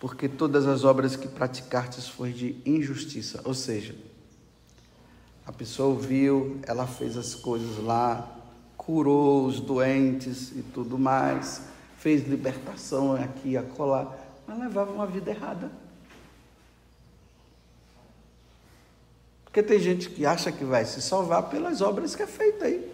Porque 0.04 0.28
todas 0.28 0.66
as 0.66 0.84
obras 0.84 1.16
que 1.16 1.26
praticastes 1.26 2.06
foi 2.06 2.30
de 2.30 2.60
injustiça. 2.66 3.40
Ou 3.42 3.54
seja, 3.54 3.94
a 5.46 5.50
pessoa 5.50 5.88
ouviu, 5.88 6.60
ela 6.66 6.86
fez 6.86 7.16
as 7.16 7.34
coisas 7.34 7.82
lá, 7.82 8.30
curou 8.76 9.46
os 9.46 9.60
doentes 9.60 10.50
e 10.50 10.62
tudo 10.62 10.98
mais, 10.98 11.62
fez 11.96 12.28
libertação 12.28 13.14
aqui 13.14 13.52
e 13.52 13.56
acolá, 13.56 14.14
mas 14.46 14.58
levava 14.58 14.92
uma 14.92 15.06
vida 15.06 15.30
errada. 15.30 15.72
Porque 19.46 19.62
tem 19.62 19.78
gente 19.78 20.10
que 20.10 20.26
acha 20.26 20.52
que 20.52 20.66
vai 20.66 20.84
se 20.84 21.00
salvar 21.00 21.44
pelas 21.44 21.80
obras 21.80 22.14
que 22.14 22.22
é 22.22 22.26
feita 22.26 22.66
aí. 22.66 22.92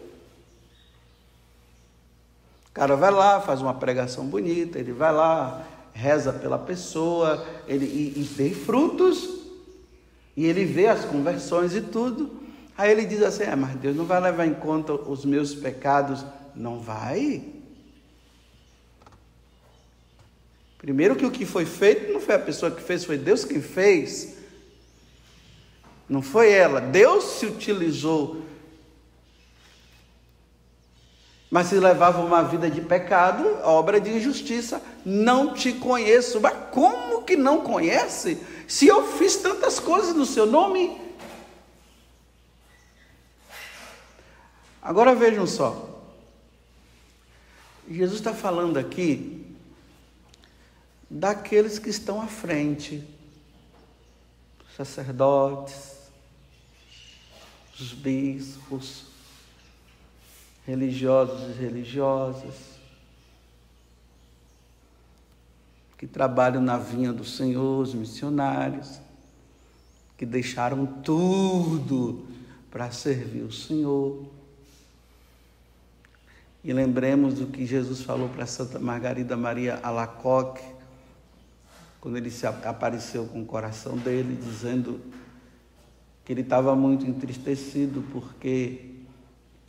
O 2.68 2.72
cara 2.72 2.94
vai 2.94 3.10
lá, 3.10 3.40
faz 3.40 3.60
uma 3.60 3.74
pregação 3.74 4.26
bonita, 4.26 4.78
ele 4.78 4.92
vai 4.92 5.12
lá, 5.12 5.66
reza 5.92 6.32
pela 6.32 6.58
pessoa, 6.58 7.46
ele, 7.66 7.86
e, 7.86 8.22
e 8.22 8.24
tem 8.36 8.54
frutos, 8.54 9.40
e 10.36 10.46
ele 10.46 10.64
vê 10.64 10.86
as 10.86 11.04
conversões 11.04 11.74
e 11.74 11.80
tudo. 11.80 12.40
Aí 12.76 12.90
ele 12.90 13.04
diz 13.04 13.22
assim: 13.22 13.42
é, 13.42 13.54
mas 13.54 13.76
Deus 13.76 13.94
não 13.94 14.06
vai 14.06 14.20
levar 14.20 14.46
em 14.46 14.54
conta 14.54 14.94
os 14.94 15.24
meus 15.24 15.54
pecados. 15.54 16.24
Não 16.54 16.80
vai. 16.80 17.42
Primeiro 20.78 21.14
que 21.14 21.26
o 21.26 21.30
que 21.30 21.44
foi 21.44 21.66
feito 21.66 22.10
não 22.10 22.20
foi 22.20 22.36
a 22.36 22.38
pessoa 22.38 22.70
que 22.70 22.82
fez, 22.82 23.04
foi 23.04 23.18
Deus 23.18 23.44
quem 23.44 23.60
fez. 23.60 24.38
Não 26.08 26.22
foi 26.22 26.50
ela. 26.50 26.80
Deus 26.80 27.24
se 27.38 27.46
utilizou. 27.46 28.42
Mas 31.50 31.66
se 31.66 31.80
levava 31.80 32.22
uma 32.22 32.42
vida 32.44 32.70
de 32.70 32.80
pecado, 32.80 33.44
obra 33.64 34.00
de 34.00 34.10
injustiça. 34.10 34.80
Não 35.04 35.52
te 35.52 35.72
conheço. 35.72 36.40
Mas 36.40 36.56
como 36.70 37.22
que 37.24 37.36
não 37.36 37.60
conhece? 37.62 38.38
Se 38.68 38.86
eu 38.86 39.04
fiz 39.18 39.36
tantas 39.36 39.80
coisas 39.80 40.14
no 40.14 40.24
seu 40.24 40.46
nome. 40.46 40.96
Agora 44.80 45.14
vejam 45.14 45.46
só. 45.46 45.88
Jesus 47.88 48.20
está 48.20 48.32
falando 48.32 48.76
aqui 48.76 49.44
daqueles 51.10 51.80
que 51.80 51.90
estão 51.90 52.22
à 52.22 52.28
frente, 52.28 53.04
sacerdotes, 54.76 55.98
os 57.74 57.92
bispos, 57.92 59.09
religiosos 60.70 61.50
e 61.50 61.60
religiosas, 61.60 62.54
que 65.98 66.06
trabalham 66.06 66.62
na 66.62 66.78
vinha 66.78 67.12
do 67.12 67.24
Senhor, 67.24 67.82
os 67.82 67.92
missionários, 67.92 69.00
que 70.16 70.24
deixaram 70.24 70.86
tudo 70.86 72.24
para 72.70 72.88
servir 72.92 73.42
o 73.42 73.52
Senhor. 73.52 74.24
E 76.62 76.72
lembremos 76.72 77.34
do 77.34 77.48
que 77.48 77.66
Jesus 77.66 78.02
falou 78.02 78.28
para 78.28 78.46
Santa 78.46 78.78
Margarida 78.78 79.36
Maria 79.36 79.80
Alacoque, 79.82 80.64
quando 82.00 82.16
ele 82.16 82.30
se 82.30 82.46
apareceu 82.46 83.26
com 83.26 83.42
o 83.42 83.46
coração 83.46 83.96
dele, 83.96 84.38
dizendo 84.40 85.00
que 86.24 86.32
ele 86.32 86.42
estava 86.42 86.76
muito 86.76 87.04
entristecido 87.04 88.04
porque 88.12 88.89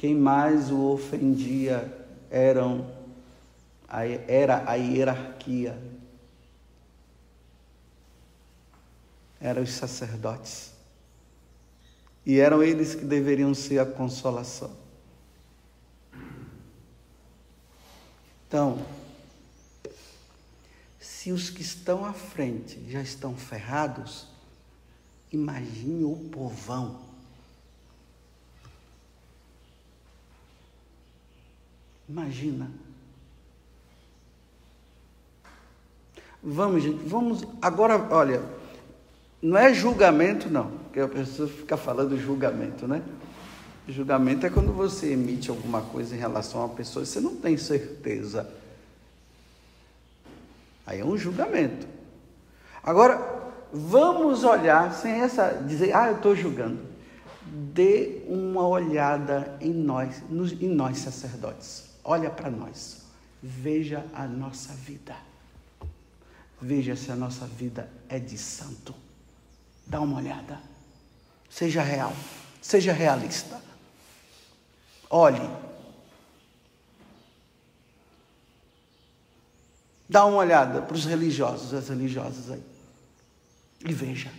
quem 0.02 0.16
mais 0.16 0.72
o 0.72 0.82
ofendia 0.94 1.96
eram 2.32 2.92
era 4.28 4.68
a 4.68 4.74
hierarquia, 4.74 5.80
eram 9.40 9.62
os 9.62 9.70
sacerdotes. 9.74 10.72
E 12.26 12.40
eram 12.40 12.64
eles 12.64 12.96
que 12.96 13.06
deveriam 13.06 13.54
ser 13.54 13.78
a 13.78 13.86
consolação. 13.86 14.76
Então, 18.48 18.84
se 21.00 21.32
os 21.32 21.52
que 21.52 21.62
estão 21.62 22.04
à 22.04 22.12
frente 22.12 22.84
já 22.90 23.04
estão 23.04 23.38
ferrados, 23.38 24.32
Imagine 25.32 26.04
o 26.04 26.18
povão. 26.30 27.00
Imagina. 32.12 32.70
Vamos, 36.44 36.84
gente, 36.84 37.08
vamos. 37.08 37.48
Agora, 37.62 37.96
olha, 38.14 38.44
não 39.42 39.58
é 39.58 39.74
julgamento, 39.74 40.50
não, 40.50 40.72
porque 40.72 41.00
a 41.00 41.08
pessoa 41.08 41.48
fica 41.48 41.78
falando 41.78 42.18
julgamento, 42.18 42.86
né? 42.86 43.02
Julgamento 43.88 44.46
é 44.46 44.50
quando 44.50 44.74
você 44.74 45.14
emite 45.14 45.50
alguma 45.50 45.82
coisa 45.84 46.14
em 46.14 46.20
relação 46.20 46.60
a 46.62 46.66
uma 46.66 46.76
pessoa 46.76 47.04
e 47.04 47.06
você 47.06 47.22
não 47.22 47.38
tem 47.38 47.56
certeza. 47.56 48.52
Aí 50.86 51.00
é 51.00 51.06
um 51.06 51.18
julgamento. 51.18 51.88
Agora, 52.84 53.54
vamos 53.72 54.44
olhar, 54.44 54.94
sem 54.94 55.14
essa 55.14 55.64
dizer, 55.66 55.96
ah, 55.96 56.10
eu 56.10 56.18
estou 56.18 56.36
julgando. 56.36 56.78
Dê 57.46 58.22
uma 58.28 58.68
olhada 58.68 59.58
em 59.62 59.74
nós, 59.74 60.22
em 60.30 60.68
nós 60.68 60.98
sacerdotes. 60.98 61.91
Olha 62.04 62.30
para 62.30 62.50
nós. 62.50 63.02
Veja 63.42 64.06
a 64.14 64.28
nossa 64.28 64.74
vida. 64.74 65.16
Veja 66.62 66.96
se 66.96 67.12
a 67.12 67.16
nossa 67.16 67.46
vida 67.46 67.90
é 68.08 68.20
de 68.20 68.38
santo. 68.38 68.94
Dá 69.86 70.00
uma 70.00 70.18
olhada. 70.18 70.60
Seja 71.50 71.82
real. 71.82 72.14
Seja 72.62 72.94
realista. 72.94 73.62
Olhe. 75.10 75.50
Dá 80.08 80.26
uma 80.26 80.38
olhada 80.38 80.82
para 80.82 80.96
os 80.96 81.06
religiosos, 81.06 81.74
as 81.74 81.90
religiosas 81.90 82.52
aí 82.52 82.72
e 83.86 83.94
veja. 83.94 84.32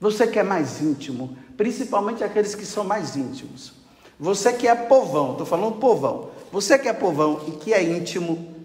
Você 0.00 0.26
que 0.26 0.38
é 0.38 0.42
mais 0.42 0.80
íntimo, 0.80 1.36
principalmente 1.56 2.22
aqueles 2.22 2.54
que 2.54 2.64
são 2.64 2.84
mais 2.84 3.16
íntimos. 3.16 3.72
Você 4.18 4.52
que 4.52 4.66
é 4.66 4.74
povão, 4.74 5.32
estou 5.32 5.46
falando 5.46 5.76
povão. 5.76 6.30
Você 6.50 6.78
que 6.78 6.88
é 6.88 6.92
povão 6.92 7.42
e 7.46 7.52
que 7.52 7.72
é 7.72 7.82
íntimo 7.82 8.56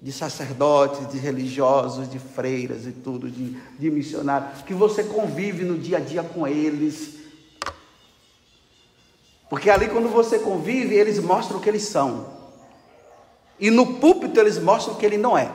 de 0.00 0.12
sacerdotes, 0.12 1.08
de 1.10 1.18
religiosos, 1.18 2.10
de 2.10 2.18
freiras 2.18 2.86
e 2.86 2.92
tudo, 2.92 3.30
de, 3.30 3.56
de 3.78 3.90
missionários, 3.90 4.62
que 4.62 4.74
você 4.74 5.04
convive 5.04 5.64
no 5.64 5.78
dia 5.78 5.98
a 5.98 6.00
dia 6.00 6.22
com 6.22 6.46
eles. 6.46 7.20
Porque 9.48 9.70
ali, 9.70 9.88
quando 9.88 10.08
você 10.08 10.38
convive, 10.38 10.94
eles 10.94 11.18
mostram 11.18 11.58
o 11.58 11.60
que 11.60 11.68
eles 11.68 11.84
são. 11.84 12.26
E 13.60 13.70
no 13.70 13.94
púlpito, 14.00 14.40
eles 14.40 14.58
mostram 14.58 14.94
o 14.94 14.98
que 14.98 15.06
ele 15.06 15.18
não 15.18 15.36
é. 15.36 15.50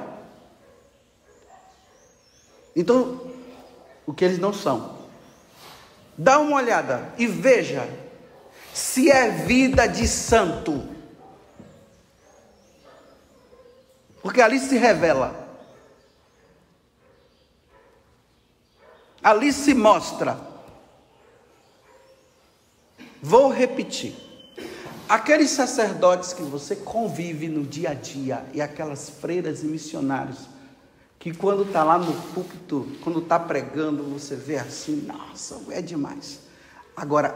Então, 2.75 3.19
o 4.05 4.13
que 4.13 4.23
eles 4.23 4.39
não 4.39 4.53
são. 4.53 4.97
Dá 6.17 6.39
uma 6.39 6.55
olhada 6.55 7.13
e 7.17 7.27
veja 7.27 7.87
se 8.77 9.09
é 9.09 9.31
vida 9.31 9.87
de 9.87 10.07
santo. 10.07 10.87
Porque 14.21 14.39
ali 14.39 14.59
se 14.59 14.77
revela. 14.77 15.35
Ali 19.23 19.51
se 19.51 19.73
mostra. 19.73 20.39
Vou 23.19 23.49
repetir. 23.49 24.15
Aqueles 25.09 25.49
sacerdotes 25.49 26.33
que 26.33 26.43
você 26.43 26.75
convive 26.75 27.47
no 27.47 27.63
dia 27.65 27.89
a 27.91 27.93
dia 27.95 28.45
e 28.53 28.61
aquelas 28.61 29.09
freiras 29.09 29.63
e 29.63 29.65
missionários 29.65 30.47
que 31.17 31.33
quando 31.33 31.63
está 31.63 31.83
lá 31.83 31.97
no 31.97 32.13
púlpito, 32.31 32.91
quando 33.03 33.19
está 33.19 33.39
pregando, 33.39 34.03
você 34.03 34.35
vê 34.35 34.57
assim, 34.57 35.01
nossa, 35.07 35.59
é 35.71 35.81
demais. 35.81 36.41
Agora, 36.95 37.35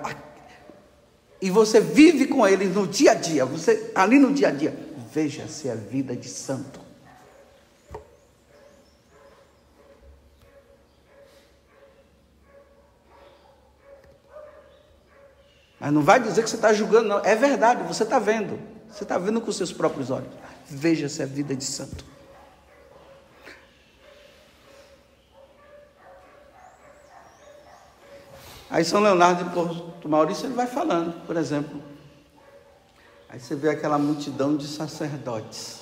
e 1.42 1.50
você 1.50 1.80
vive 1.80 2.28
com 2.28 2.48
ele 2.48 2.66
no 2.66 2.86
dia 2.86 3.12
a 3.12 3.16
dia, 3.16 3.46
você 3.46 3.92
ali 3.96 4.20
no 4.20 4.32
dia 4.32 4.50
a 4.50 4.52
dia, 4.52 4.78
veja 5.12 5.48
se 5.48 5.68
é 5.68 5.76
vida 5.76 6.16
de 6.16 6.30
santo. 6.30 6.80
Mas 15.80 15.92
não 15.92 16.04
vai 16.04 16.20
dizer 16.20 16.44
que 16.44 16.50
você 16.50 16.58
está 16.58 16.72
julgando, 16.72 17.08
não. 17.08 17.26
É 17.26 17.36
verdade, 17.36 17.82
você 17.92 18.04
está 18.04 18.20
vendo. 18.20 18.60
Você 18.88 19.02
está 19.02 19.18
vendo 19.18 19.42
com 19.42 19.52
seus 19.52 19.74
próprios 19.74 20.12
olhos. 20.12 20.30
Veja 20.70 21.10
se 21.10 21.24
é 21.24 21.26
vida 21.26 21.56
de 21.56 21.64
santo. 21.64 22.06
Aí 28.72 28.86
São 28.86 29.02
Leonardo 29.02 29.44
de 29.44 29.50
Porto 29.50 30.08
Maurício 30.08 30.46
ele 30.46 30.54
vai 30.54 30.66
falando, 30.66 31.26
por 31.28 31.36
exemplo. 31.36 31.84
Aí 33.28 33.38
você 33.38 33.54
vê 33.54 33.70
aquela 33.70 33.98
multidão 33.98 34.56
de 34.56 34.66
sacerdotes. 34.66 35.82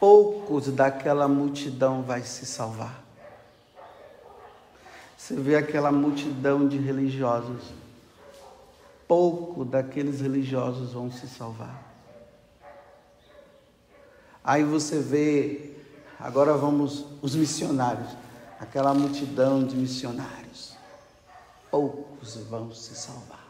Poucos 0.00 0.68
daquela 0.68 1.28
multidão 1.28 2.02
vai 2.02 2.22
se 2.22 2.46
salvar. 2.46 3.04
Você 5.18 5.34
vê 5.34 5.56
aquela 5.56 5.92
multidão 5.92 6.66
de 6.66 6.78
religiosos. 6.78 7.62
Pouco 9.06 9.66
daqueles 9.66 10.22
religiosos 10.22 10.94
vão 10.94 11.12
se 11.12 11.28
salvar. 11.28 11.90
Aí 14.42 14.64
você 14.64 14.98
vê, 14.98 15.74
agora 16.18 16.54
vamos, 16.54 17.04
os 17.20 17.34
missionários, 17.34 18.16
aquela 18.60 18.92
multidão 18.92 19.64
de 19.64 19.74
missionários. 19.74 20.76
Poucos 21.70 22.36
vão 22.36 22.72
se 22.74 22.94
salvar. 22.94 23.40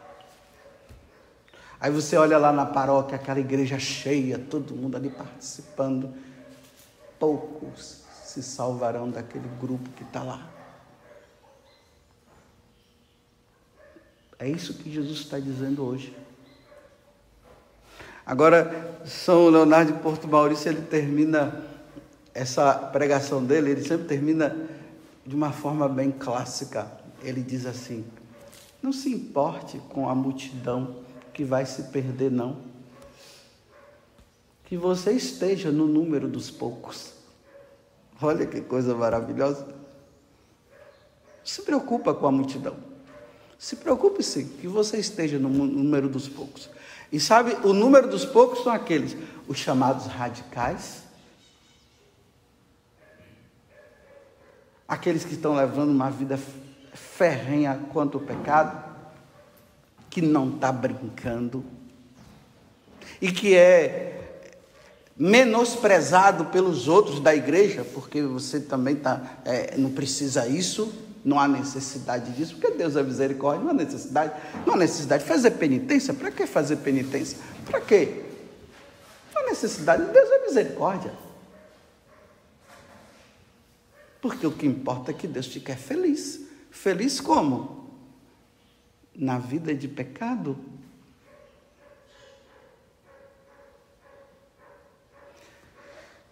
Aí 1.79 1.91
você 1.91 2.15
olha 2.15 2.37
lá 2.37 2.53
na 2.53 2.65
paróquia, 2.65 3.17
aquela 3.17 3.39
igreja 3.39 3.77
cheia, 3.77 4.39
todo 4.39 4.73
mundo 4.73 4.95
ali 4.95 5.09
participando. 5.09 6.13
Poucos 7.19 8.03
se 8.23 8.41
salvarão 8.41 9.09
daquele 9.09 9.49
grupo 9.59 9.89
que 9.89 10.03
está 10.03 10.23
lá. 10.23 10.47
É 14.39 14.47
isso 14.47 14.75
que 14.75 14.91
Jesus 14.91 15.19
está 15.19 15.39
dizendo 15.39 15.83
hoje. 15.83 16.15
Agora, 18.25 18.99
São 19.05 19.49
Leonardo 19.49 19.91
de 19.91 19.99
Porto 19.99 20.27
Maurício, 20.27 20.71
ele 20.71 20.83
termina 20.83 21.63
essa 22.33 22.73
pregação 22.73 23.43
dele, 23.43 23.71
ele 23.71 23.83
sempre 23.83 24.07
termina 24.07 24.55
de 25.25 25.35
uma 25.35 25.51
forma 25.51 25.87
bem 25.87 26.11
clássica. 26.11 26.91
Ele 27.23 27.41
diz 27.41 27.65
assim: 27.65 28.05
Não 28.81 28.91
se 28.91 29.09
importe 29.09 29.77
com 29.89 30.09
a 30.09 30.15
multidão 30.15 30.97
que 31.33 31.43
vai 31.43 31.65
se 31.65 31.83
perder, 31.83 32.31
não. 32.31 32.57
Que 34.65 34.77
você 34.77 35.11
esteja 35.11 35.71
no 35.71 35.87
número 35.87 36.27
dos 36.27 36.49
poucos. 36.49 37.13
Olha 38.21 38.45
que 38.45 38.61
coisa 38.61 38.95
maravilhosa. 38.95 39.67
Se 41.43 41.61
preocupa 41.63 42.13
com 42.13 42.27
a 42.27 42.31
multidão. 42.31 42.75
Se 43.57 43.75
preocupe 43.75 44.23
sim, 44.23 44.47
que 44.47 44.67
você 44.67 44.97
esteja 44.97 45.37
no 45.37 45.49
número 45.49 46.09
dos 46.09 46.27
poucos. 46.27 46.69
E 47.11 47.19
sabe, 47.19 47.55
o 47.67 47.73
número 47.73 48.07
dos 48.07 48.25
poucos 48.25 48.63
são 48.63 48.71
aqueles, 48.71 49.15
os 49.47 49.57
chamados 49.57 50.05
radicais, 50.05 51.03
aqueles 55.01 55.25
que 55.25 55.33
estão 55.33 55.55
levando 55.55 55.89
uma 55.89 56.11
vida 56.11 56.39
ferrenha 56.93 57.79
quanto 57.91 58.19
ao 58.19 58.23
pecado, 58.23 58.85
que 60.11 60.21
não 60.21 60.49
está 60.49 60.71
brincando, 60.71 61.65
e 63.19 63.31
que 63.31 63.55
é 63.55 64.43
menosprezado 65.17 66.45
pelos 66.45 66.87
outros 66.87 67.19
da 67.19 67.35
igreja, 67.35 67.83
porque 67.95 68.21
você 68.21 68.59
também 68.59 68.95
tá, 68.95 69.39
é, 69.43 69.75
não 69.75 69.89
precisa 69.89 70.47
isso, 70.47 70.93
não 71.25 71.39
há 71.39 71.47
necessidade 71.47 72.31
disso, 72.33 72.55
porque 72.59 72.77
Deus 72.77 72.95
é 72.95 73.01
misericórdia, 73.01 73.63
não 73.63 73.71
há 73.71 73.73
necessidade. 73.73 74.33
Não 74.67 74.75
há 74.75 74.77
necessidade 74.77 75.23
de 75.23 75.29
fazer 75.29 75.51
penitência. 75.51 76.13
Para 76.13 76.29
que 76.29 76.45
fazer 76.45 76.77
penitência? 76.77 77.39
Para 77.65 77.81
quê? 77.81 78.23
Não 79.33 79.41
há 79.41 79.49
necessidade. 79.49 80.03
Deus 80.11 80.29
é 80.29 80.45
misericórdia. 80.45 81.11
Porque 84.21 84.45
o 84.45 84.51
que 84.51 84.65
importa 84.65 85.11
é 85.11 85.13
que 85.13 85.27
Deus 85.27 85.47
te 85.47 85.59
quer 85.59 85.77
feliz. 85.77 86.47
Feliz 86.69 87.19
como? 87.19 87.99
Na 89.15 89.39
vida 89.39 89.73
de 89.73 89.87
pecado? 89.87 90.57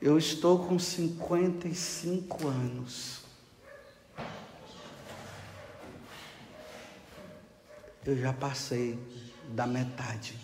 Eu 0.02 0.18
estou 0.18 0.66
com 0.66 0.80
55 0.80 2.48
anos. 2.48 3.30
eu 8.10 8.18
já 8.18 8.34
passei 8.34 8.98
da 9.50 9.68
metade. 9.68 10.36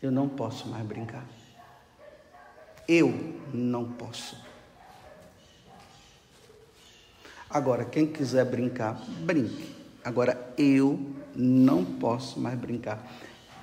Eu 0.00 0.12
não 0.12 0.28
posso 0.28 0.68
mais 0.68 0.86
brincar. 0.86 1.26
Eu 2.88 3.36
não 3.52 3.84
posso. 3.84 4.36
Agora, 7.50 7.84
quem 7.84 8.06
quiser 8.06 8.44
brincar, 8.46 9.02
brinque. 9.20 9.74
Agora, 10.02 10.54
eu 10.56 10.98
não 11.34 11.84
posso 11.84 12.40
mais 12.40 12.58
brincar. 12.58 13.06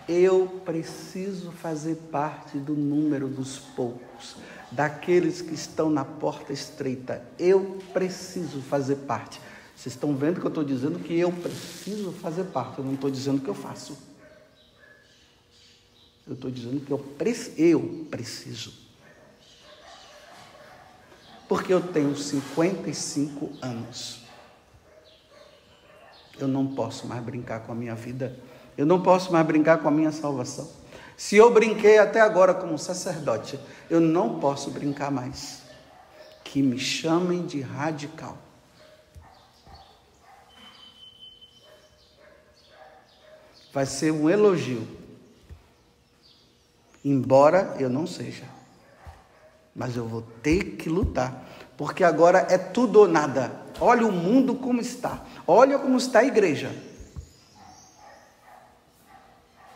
Eu 0.08 0.62
preciso 0.64 1.52
fazer 1.52 1.96
parte 2.12 2.60
do 2.60 2.74
número 2.74 3.28
dos 3.28 3.58
poucos, 3.58 4.36
daqueles 4.72 5.42
que 5.42 5.56
estão 5.56 5.90
na 5.90 6.06
porta 6.06 6.54
estreita. 6.54 7.24
Eu 7.40 7.80
preciso 7.94 8.62
fazer 8.62 8.98
parte. 8.98 9.42
Vocês 9.76 9.96
estão 9.96 10.16
vendo 10.16 10.40
que 10.40 10.46
eu 10.46 10.50
estou 10.50 10.64
dizendo 10.64 11.00
que 11.00 11.18
eu 11.18 11.32
preciso 11.32 12.12
fazer 12.12 12.46
parte, 12.46 12.80
eu 12.80 12.86
não 12.86 12.94
estou 12.94 13.10
dizendo 13.10 13.42
que 13.42 13.50
eu 13.50 13.56
faço. 13.56 13.98
Eu 16.28 16.34
estou 16.34 16.50
dizendo 16.50 16.80
que 16.86 16.92
eu, 16.92 17.04
eu 17.58 18.08
preciso. 18.10 18.85
Porque 21.48 21.74
eu 21.74 21.82
tenho 21.82 22.16
55 22.16 23.52
anos. 23.62 24.24
Eu 26.40 26.48
não 26.48 26.76
posso 26.76 27.08
mais 27.08 27.24
brincar 27.24 27.62
com 27.62 27.72
a 27.72 27.76
minha 27.76 27.96
vida. 27.96 28.38
Eu 28.78 28.86
não 28.86 29.02
posso 29.02 29.32
mais 29.32 29.46
brincar 29.46 29.78
com 29.80 29.88
a 29.88 29.92
minha 29.92 30.12
salvação. 30.12 30.70
Se 31.16 31.36
eu 31.38 31.54
brinquei 31.54 31.98
até 31.98 32.20
agora 32.20 32.54
como 32.54 32.78
sacerdote, 32.78 33.60
eu 33.90 34.02
não 34.02 34.40
posso 34.40 34.72
brincar 34.72 35.12
mais. 35.12 35.64
Que 36.44 36.62
me 36.62 36.78
chamem 36.78 37.46
de 37.46 37.62
radical. 37.62 38.38
vai 43.76 43.86
ser 43.86 44.10
um 44.10 44.30
elogio. 44.30 44.88
Embora 47.04 47.76
eu 47.78 47.90
não 47.90 48.08
seja. 48.08 48.46
Mas 49.76 49.98
eu 49.98 50.08
vou 50.08 50.22
ter 50.42 50.78
que 50.78 50.88
lutar. 50.88 51.44
Porque 51.78 52.04
agora 52.04 52.48
é 52.50 52.58
tudo 52.58 53.02
ou 53.02 53.08
nada. 53.08 53.52
Olha 53.82 54.08
o 54.08 54.12
mundo 54.12 54.56
como 54.56 54.80
está. 54.80 55.20
Olha 55.46 55.78
como 55.78 55.98
está 55.98 56.20
a 56.20 56.26
igreja. 56.26 56.72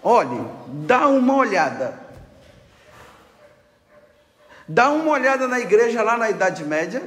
Olhe, 0.01 0.41
dá 0.87 1.07
uma 1.09 1.35
olhada. 1.35 1.99
Dá 4.65 4.89
uma 4.91 5.11
olhada 5.11 5.47
na 5.47 5.59
igreja 5.59 6.01
lá 6.01 6.15
na 6.15 6.29
Idade 6.29 6.63
Média, 6.63 7.01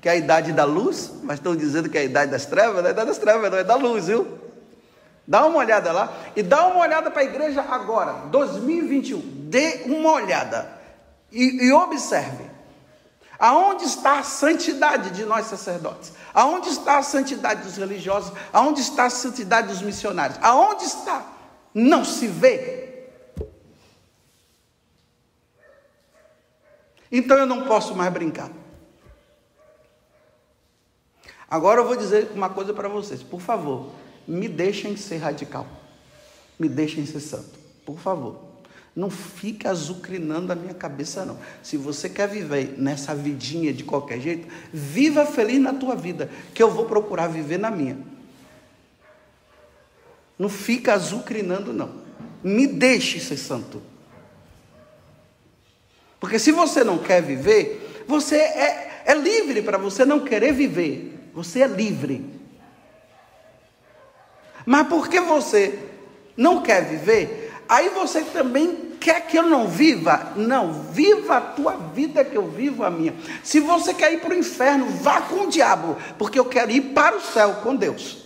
que 0.00 0.08
é 0.08 0.12
a 0.12 0.16
idade 0.16 0.52
da 0.52 0.64
luz, 0.64 1.10
mas 1.24 1.38
estão 1.38 1.56
dizendo 1.56 1.88
que 1.88 1.98
é 1.98 2.02
a 2.02 2.04
idade 2.04 2.30
das 2.30 2.46
trevas, 2.46 2.76
não 2.76 2.84
é 2.84 2.88
a 2.88 2.92
idade 2.92 3.08
das 3.08 3.18
trevas, 3.18 3.50
não 3.50 3.58
é 3.58 3.64
da 3.64 3.74
luz, 3.74 4.06
viu? 4.06 4.38
Dá 5.26 5.44
uma 5.46 5.58
olhada 5.58 5.90
lá 5.92 6.12
e 6.36 6.42
dá 6.42 6.66
uma 6.66 6.80
olhada 6.80 7.10
para 7.10 7.22
a 7.22 7.24
igreja 7.24 7.62
agora, 7.62 8.12
2021. 8.30 9.20
Dê 9.48 9.82
uma 9.86 10.12
olhada 10.12 10.77
e, 11.30 11.66
e 11.66 11.72
observe. 11.72 12.44
Aonde 13.38 13.84
está 13.84 14.18
a 14.18 14.22
santidade 14.22 15.10
de 15.10 15.24
nós 15.24 15.46
sacerdotes? 15.46 16.12
Aonde 16.34 16.70
está 16.70 16.98
a 16.98 17.02
santidade 17.02 17.62
dos 17.62 17.76
religiosos? 17.76 18.32
Aonde 18.52 18.80
está 18.80 19.04
a 19.04 19.10
santidade 19.10 19.68
dos 19.68 19.80
missionários? 19.80 20.38
Aonde 20.42 20.84
está? 20.84 21.24
Não 21.72 22.04
se 22.04 22.26
vê. 22.26 23.08
Então 27.10 27.38
eu 27.38 27.46
não 27.46 27.66
posso 27.66 27.94
mais 27.94 28.12
brincar. 28.12 28.50
Agora 31.48 31.80
eu 31.80 31.86
vou 31.86 31.96
dizer 31.96 32.32
uma 32.34 32.50
coisa 32.50 32.74
para 32.74 32.88
vocês, 32.88 33.22
por 33.22 33.40
favor 33.40 33.90
me 34.28 34.46
deixem 34.46 34.94
ser 34.94 35.16
radical. 35.16 35.66
Me 36.58 36.68
deixem 36.68 37.06
ser 37.06 37.20
santo. 37.20 37.58
Por 37.86 37.98
favor. 37.98 38.47
Não 38.98 39.10
fica 39.10 39.70
azucrinando 39.70 40.52
a 40.52 40.56
minha 40.56 40.74
cabeça, 40.74 41.24
não. 41.24 41.38
Se 41.62 41.76
você 41.76 42.08
quer 42.08 42.26
viver 42.28 42.74
nessa 42.76 43.14
vidinha 43.14 43.72
de 43.72 43.84
qualquer 43.84 44.18
jeito, 44.18 44.48
viva 44.72 45.24
feliz 45.24 45.60
na 45.60 45.72
tua 45.72 45.94
vida, 45.94 46.28
que 46.52 46.60
eu 46.60 46.68
vou 46.68 46.84
procurar 46.84 47.28
viver 47.28 47.60
na 47.60 47.70
minha. 47.70 47.96
Não 50.36 50.48
fica 50.48 50.94
azucrinando, 50.94 51.72
não. 51.72 51.92
Me 52.42 52.66
deixe 52.66 53.20
ser 53.20 53.36
santo. 53.36 53.80
Porque 56.18 56.40
se 56.40 56.50
você 56.50 56.82
não 56.82 56.98
quer 56.98 57.22
viver, 57.22 58.04
você 58.08 58.34
é, 58.34 59.02
é 59.06 59.14
livre 59.14 59.62
para 59.62 59.78
você 59.78 60.04
não 60.04 60.24
querer 60.24 60.52
viver. 60.52 61.30
Você 61.34 61.62
é 61.62 61.68
livre. 61.68 62.28
Mas 64.66 64.88
porque 64.88 65.20
você 65.20 65.78
não 66.36 66.62
quer 66.62 66.84
viver, 66.84 67.47
Aí 67.68 67.90
você 67.90 68.22
também 68.22 68.92
quer 68.98 69.26
que 69.26 69.38
eu 69.38 69.42
não 69.42 69.68
viva? 69.68 70.32
Não, 70.36 70.82
viva 70.84 71.36
a 71.36 71.40
tua 71.40 71.76
vida 71.76 72.24
que 72.24 72.36
eu 72.36 72.48
vivo 72.48 72.82
a 72.82 72.90
minha. 72.90 73.14
Se 73.44 73.60
você 73.60 73.92
quer 73.92 74.12
ir 74.12 74.20
para 74.20 74.34
o 74.34 74.38
inferno, 74.38 74.86
vá 74.86 75.20
com 75.20 75.42
o 75.42 75.50
diabo, 75.50 75.96
porque 76.16 76.38
eu 76.38 76.46
quero 76.46 76.70
ir 76.70 76.80
para 76.94 77.16
o 77.16 77.20
céu 77.20 77.56
com 77.62 77.76
Deus. 77.76 78.24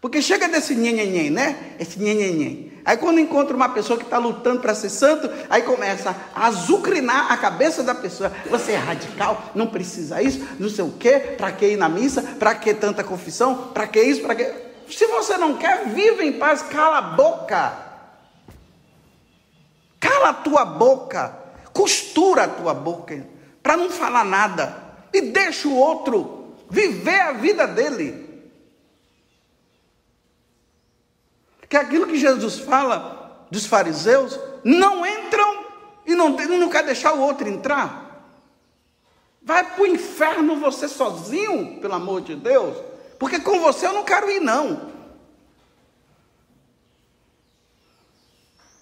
Porque 0.00 0.20
chega 0.20 0.48
desse 0.48 0.74
nhenhenhen, 0.74 1.30
né? 1.30 1.76
Esse 1.78 1.98
nhenhenhen. 1.98 2.71
Aí 2.84 2.96
quando 2.96 3.20
encontra 3.20 3.54
uma 3.54 3.68
pessoa 3.68 3.98
que 3.98 4.04
está 4.04 4.18
lutando 4.18 4.60
para 4.60 4.74
ser 4.74 4.90
santo, 4.90 5.30
aí 5.48 5.62
começa 5.62 6.14
a 6.34 6.46
azucrinar 6.46 7.30
a 7.30 7.36
cabeça 7.36 7.82
da 7.82 7.94
pessoa. 7.94 8.32
Você 8.50 8.72
é 8.72 8.76
radical, 8.76 9.50
não 9.54 9.68
precisa 9.68 10.20
isso, 10.20 10.44
não 10.58 10.68
sei 10.68 10.84
o 10.84 10.92
quê, 10.92 11.34
para 11.36 11.52
que 11.52 11.66
ir 11.66 11.76
na 11.76 11.88
missa, 11.88 12.22
para 12.38 12.54
que 12.54 12.74
tanta 12.74 13.04
confissão, 13.04 13.70
para 13.72 13.86
que 13.86 14.02
isso, 14.02 14.22
para 14.22 14.34
que. 14.34 14.52
Se 14.90 15.06
você 15.06 15.36
não 15.36 15.56
quer, 15.56 15.86
vive 15.88 16.24
em 16.24 16.32
paz, 16.32 16.62
cala 16.62 16.98
a 16.98 17.02
boca. 17.02 17.72
Cala 20.00 20.30
a 20.30 20.34
tua 20.34 20.64
boca, 20.64 21.36
costura 21.72 22.44
a 22.44 22.48
tua 22.48 22.74
boca, 22.74 23.24
para 23.62 23.76
não 23.76 23.88
falar 23.90 24.24
nada. 24.24 24.82
E 25.12 25.20
deixa 25.20 25.68
o 25.68 25.76
outro 25.76 26.56
viver 26.68 27.20
a 27.20 27.32
vida 27.32 27.66
dele. 27.66 28.31
Que 31.72 31.76
aquilo 31.78 32.06
que 32.06 32.18
Jesus 32.18 32.58
fala 32.58 33.46
dos 33.50 33.64
fariseus, 33.64 34.38
não 34.62 35.06
entram 35.06 35.64
e 36.04 36.14
não, 36.14 36.28
não 36.28 36.68
quer 36.68 36.84
deixar 36.84 37.14
o 37.14 37.20
outro 37.22 37.48
entrar. 37.48 38.28
Vai 39.40 39.64
para 39.64 39.82
o 39.82 39.86
inferno 39.86 40.56
você 40.56 40.86
sozinho, 40.86 41.80
pelo 41.80 41.94
amor 41.94 42.20
de 42.20 42.36
Deus, 42.36 42.76
porque 43.18 43.40
com 43.40 43.58
você 43.58 43.86
eu 43.86 43.94
não 43.94 44.04
quero 44.04 44.30
ir, 44.30 44.38
não. 44.38 44.92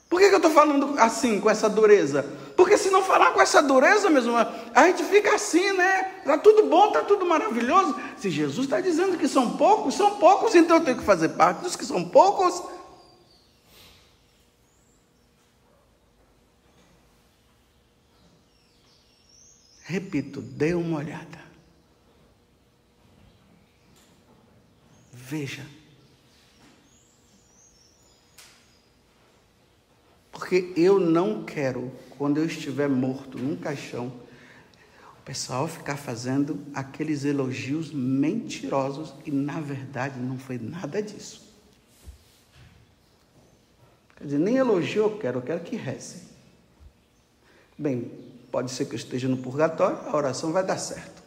Por 0.09 0.19
que, 0.19 0.29
que 0.29 0.35
eu 0.35 0.39
estou 0.39 0.51
falando 0.51 0.97
assim, 0.99 1.41
com 1.41 1.49
essa 1.49 1.69
dureza? 1.69 2.27
Porque 2.57 2.77
se 2.77 2.91
não 2.91 3.05
falar 3.05 3.31
com 3.31 3.41
essa 3.41 3.63
dureza, 3.63 4.11
mesmo, 4.11 4.37
a 4.37 4.87
gente 4.89 5.05
fica 5.05 5.37
assim, 5.37 5.73
né? 5.75 6.15
Está 6.19 6.37
tudo 6.39 6.65
bom, 6.65 6.89
está 6.89 7.03
tudo 7.03 7.25
maravilhoso. 7.25 7.95
Se 8.17 8.29
Jesus 8.29 8.67
está 8.67 8.81
dizendo 8.81 9.17
que 9.17 9.29
são 9.29 9.57
poucos, 9.57 9.95
são 9.95 10.17
poucos, 10.17 10.57
então 10.57 10.79
eu 10.79 10.85
tenho 10.85 10.99
que 10.99 11.05
fazer 11.05 11.29
parte 11.29 11.63
dos 11.63 11.77
que 11.77 11.87
são 11.87 12.05
poucos. 12.05 12.80
Repito, 19.91 20.41
dê 20.41 20.73
uma 20.73 20.99
olhada. 20.99 21.41
Veja. 25.13 25.67
Porque 30.31 30.73
eu 30.77 31.01
não 31.01 31.43
quero, 31.45 31.91
quando 32.11 32.39
eu 32.39 32.47
estiver 32.47 32.89
morto 32.89 33.37
num 33.37 33.57
caixão, 33.57 34.13
o 35.19 35.23
pessoal 35.25 35.67
ficar 35.67 35.97
fazendo 35.97 36.65
aqueles 36.73 37.25
elogios 37.25 37.93
mentirosos 37.93 39.13
e, 39.27 39.33
na 39.33 39.61
verdade, 39.61 40.21
não 40.21 40.39
foi 40.39 40.57
nada 40.57 41.03
disso. 41.03 41.53
Quer 44.17 44.25
dizer, 44.25 44.39
nem 44.39 44.55
elogio 44.55 45.03
eu 45.03 45.19
quero, 45.19 45.39
eu 45.39 45.43
quero 45.43 45.65
que 45.65 45.75
reze. 45.75 46.23
Bem, 47.77 48.30
Pode 48.51 48.71
ser 48.71 48.87
que 48.87 48.95
eu 48.95 48.99
esteja 48.99 49.29
no 49.29 49.37
purgatório, 49.37 49.99
a 50.09 50.17
oração 50.17 50.53
vai 50.53 50.65
dar 50.65 50.79
certo. 50.79 51.23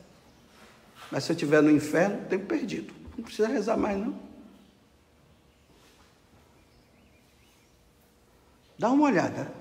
Mas 1.11 1.23
se 1.23 1.31
eu 1.31 1.35
estiver 1.35 1.61
no 1.61 1.71
inferno, 1.71 2.25
tenho 2.27 2.43
perdido. 2.45 2.93
Não 3.17 3.23
precisa 3.23 3.47
rezar 3.47 3.77
mais, 3.77 3.97
não. 3.97 4.15
Dá 8.77 8.89
uma 8.89 9.05
olhada. 9.05 9.51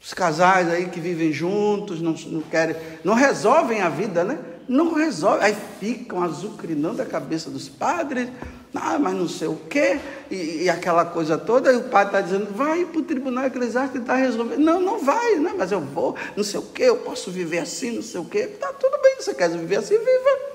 Os 0.00 0.12
casais 0.12 0.68
aí 0.68 0.88
que 0.90 1.00
vivem 1.00 1.32
juntos, 1.32 2.00
não, 2.00 2.12
não 2.12 2.42
querem, 2.42 2.76
não 3.02 3.14
resolvem 3.14 3.80
a 3.80 3.88
vida, 3.88 4.22
né? 4.22 4.38
Não 4.68 4.92
resolvem. 4.94 5.46
Aí 5.46 5.56
ficam 5.80 6.22
azucrinando 6.22 7.00
a 7.00 7.06
cabeça 7.06 7.50
dos 7.50 7.68
padres, 7.68 8.28
ah, 8.74 8.98
mas 8.98 9.14
não 9.14 9.28
sei 9.28 9.46
o 9.46 9.56
quê, 9.56 10.00
e, 10.28 10.64
e 10.64 10.70
aquela 10.70 11.04
coisa 11.04 11.38
toda, 11.38 11.72
e 11.72 11.76
o 11.76 11.88
padre 11.88 12.08
está 12.08 12.20
dizendo, 12.20 12.52
vai 12.52 12.84
para 12.84 12.98
o 12.98 13.04
tribunal 13.04 13.44
eclesiástico 13.44 13.98
tentar 13.98 14.16
resolver. 14.16 14.56
Não, 14.56 14.80
não 14.80 14.98
vai, 15.04 15.36
né? 15.36 15.54
mas 15.56 15.70
eu 15.70 15.80
vou, 15.80 16.16
não 16.36 16.42
sei 16.42 16.58
o 16.58 16.62
quê, 16.62 16.84
eu 16.84 16.96
posso 16.96 17.30
viver 17.30 17.60
assim, 17.60 17.92
não 17.92 18.02
sei 18.02 18.20
o 18.20 18.24
quê. 18.24 18.38
Está 18.38 18.72
tudo 18.72 19.00
bem, 19.00 19.16
você 19.16 19.32
quer 19.32 19.48
viver 19.48 19.76
assim, 19.76 19.96
viva. 19.96 20.54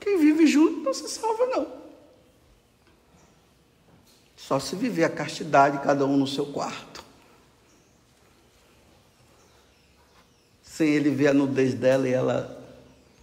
Quem 0.00 0.18
vive 0.18 0.46
junto 0.48 0.80
não 0.80 0.92
se 0.92 1.08
salva, 1.08 1.46
não. 1.46 1.66
Só 4.36 4.58
se 4.58 4.74
viver 4.74 5.04
a 5.04 5.08
castidade, 5.08 5.78
cada 5.78 6.04
um 6.06 6.16
no 6.16 6.26
seu 6.26 6.46
quarto. 6.46 7.04
Sem 10.62 10.88
ele 10.88 11.10
ver 11.10 11.28
a 11.28 11.34
nudez 11.34 11.72
dela 11.74 12.08
e 12.08 12.12
ela 12.12 12.65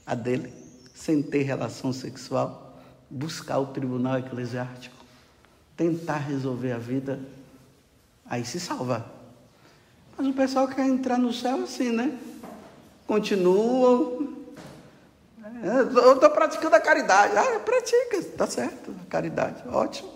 a 0.05 0.15
dele, 0.15 0.53
sem 0.93 1.21
ter 1.21 1.43
relação 1.43 1.93
sexual, 1.93 2.77
buscar 3.09 3.59
o 3.59 3.67
tribunal 3.67 4.19
eclesiástico, 4.19 4.95
tentar 5.75 6.17
resolver 6.17 6.71
a 6.71 6.77
vida, 6.77 7.19
aí 8.25 8.45
se 8.45 8.59
salva. 8.59 9.05
Mas 10.17 10.27
o 10.27 10.33
pessoal 10.33 10.67
quer 10.67 10.87
entrar 10.87 11.17
no 11.17 11.33
céu 11.33 11.63
assim, 11.63 11.91
né? 11.91 12.17
Continuam. 13.07 14.33
Eu 15.63 16.13
estou 16.13 16.29
praticando 16.29 16.75
a 16.75 16.79
caridade. 16.79 17.37
Ah, 17.37 17.59
pratica, 17.59 18.17
está 18.17 18.45
certo, 18.47 18.93
a 19.01 19.09
caridade, 19.09 19.63
ótimo. 19.67 20.11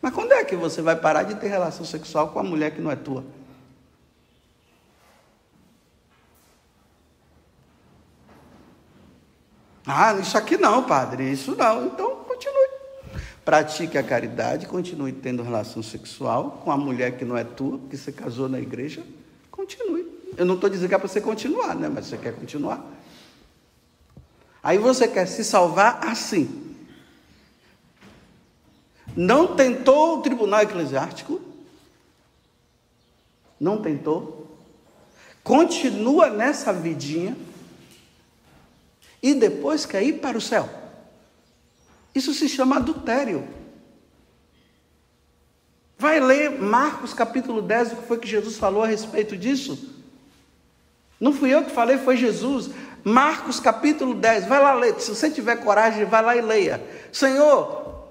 Mas 0.00 0.14
quando 0.14 0.32
é 0.32 0.44
que 0.44 0.56
você 0.56 0.80
vai 0.80 0.96
parar 0.96 1.24
de 1.24 1.34
ter 1.34 1.48
relação 1.48 1.84
sexual 1.84 2.28
com 2.28 2.38
a 2.38 2.42
mulher 2.42 2.70
que 2.70 2.80
não 2.80 2.90
é 2.90 2.96
tua? 2.96 3.24
Ah, 9.90 10.12
isso 10.20 10.36
aqui 10.36 10.58
não, 10.58 10.84
padre, 10.84 11.32
isso 11.32 11.56
não. 11.56 11.86
Então, 11.86 12.16
continue. 12.16 12.68
Pratique 13.42 13.96
a 13.96 14.02
caridade, 14.02 14.66
continue 14.66 15.12
tendo 15.12 15.42
relação 15.42 15.82
sexual 15.82 16.60
com 16.62 16.70
a 16.70 16.76
mulher 16.76 17.16
que 17.16 17.24
não 17.24 17.34
é 17.34 17.42
tua, 17.42 17.80
que 17.88 17.96
você 17.96 18.12
casou 18.12 18.50
na 18.50 18.60
igreja. 18.60 19.02
Continue. 19.50 20.06
Eu 20.36 20.44
não 20.44 20.56
estou 20.56 20.68
dizendo 20.68 20.90
que 20.90 20.94
é 20.94 20.98
para 20.98 21.08
você 21.08 21.22
continuar, 21.22 21.74
né? 21.74 21.88
Mas 21.88 22.04
você 22.04 22.18
quer 22.18 22.34
continuar. 22.34 22.84
Aí 24.62 24.76
você 24.76 25.08
quer 25.08 25.24
se 25.24 25.42
salvar 25.42 26.06
assim. 26.06 26.76
Não 29.16 29.56
tentou 29.56 30.18
o 30.18 30.22
tribunal 30.22 30.60
eclesiástico? 30.60 31.40
Não 33.58 33.80
tentou? 33.80 34.54
Continua 35.42 36.28
nessa 36.28 36.74
vidinha 36.74 37.34
e 39.22 39.34
depois 39.34 39.84
quer 39.84 40.02
ir 40.02 40.14
para 40.14 40.38
o 40.38 40.40
céu. 40.40 40.68
Isso 42.14 42.32
se 42.34 42.48
chama 42.48 42.76
adultério. 42.76 43.46
Vai 45.96 46.20
ler 46.20 46.50
Marcos 46.60 47.12
capítulo 47.12 47.60
10, 47.60 47.92
o 47.92 47.96
que 47.96 48.06
foi 48.06 48.18
que 48.18 48.28
Jesus 48.28 48.56
falou 48.56 48.84
a 48.84 48.86
respeito 48.86 49.36
disso? 49.36 49.96
Não 51.20 51.32
fui 51.32 51.52
eu 51.52 51.64
que 51.64 51.70
falei, 51.70 51.98
foi 51.98 52.16
Jesus. 52.16 52.70
Marcos 53.02 53.58
capítulo 53.58 54.14
10, 54.14 54.46
vai 54.46 54.60
lá 54.60 54.74
ler. 54.74 55.00
Se 55.00 55.10
você 55.10 55.28
tiver 55.30 55.56
coragem, 55.56 56.04
vai 56.04 56.22
lá 56.22 56.36
e 56.36 56.40
leia. 56.40 56.82
Senhor, 57.12 58.06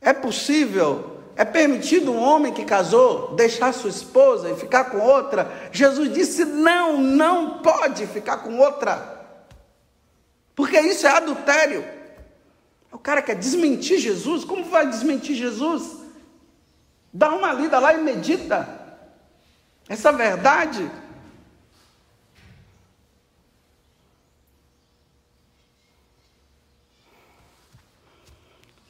é 0.00 0.12
possível, 0.12 1.18
é 1.36 1.44
permitido 1.44 2.12
um 2.12 2.22
homem 2.22 2.52
que 2.52 2.64
casou 2.64 3.34
deixar 3.34 3.72
sua 3.74 3.90
esposa 3.90 4.50
e 4.50 4.56
ficar 4.56 4.84
com 4.84 5.00
outra? 5.00 5.68
Jesus 5.72 6.12
disse: 6.12 6.44
não, 6.44 7.00
não 7.00 7.58
pode 7.58 8.06
ficar 8.06 8.38
com 8.38 8.58
outra. 8.58 9.13
Porque 10.54 10.78
isso 10.80 11.06
é 11.06 11.10
adultério. 11.10 11.84
O 12.92 12.98
cara 12.98 13.20
quer 13.20 13.34
desmentir 13.34 13.98
Jesus, 13.98 14.44
como 14.44 14.64
vai 14.64 14.88
desmentir 14.88 15.34
Jesus? 15.34 16.04
Dá 17.12 17.34
uma 17.34 17.52
lida 17.52 17.78
lá 17.78 17.92
e 17.92 18.02
medita. 18.02 18.82
Essa 19.88 20.12
verdade. 20.12 20.90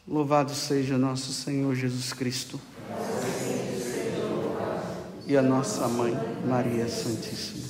Louvado 0.06 0.54
seja 0.54 0.98
nosso 0.98 1.32
Senhor 1.32 1.74
Jesus 1.74 2.12
Cristo. 2.12 2.60
E 5.26 5.34
a 5.34 5.42
nossa 5.42 5.88
mãe, 5.88 6.14
Maria 6.46 6.86
Santíssima. 6.88 7.63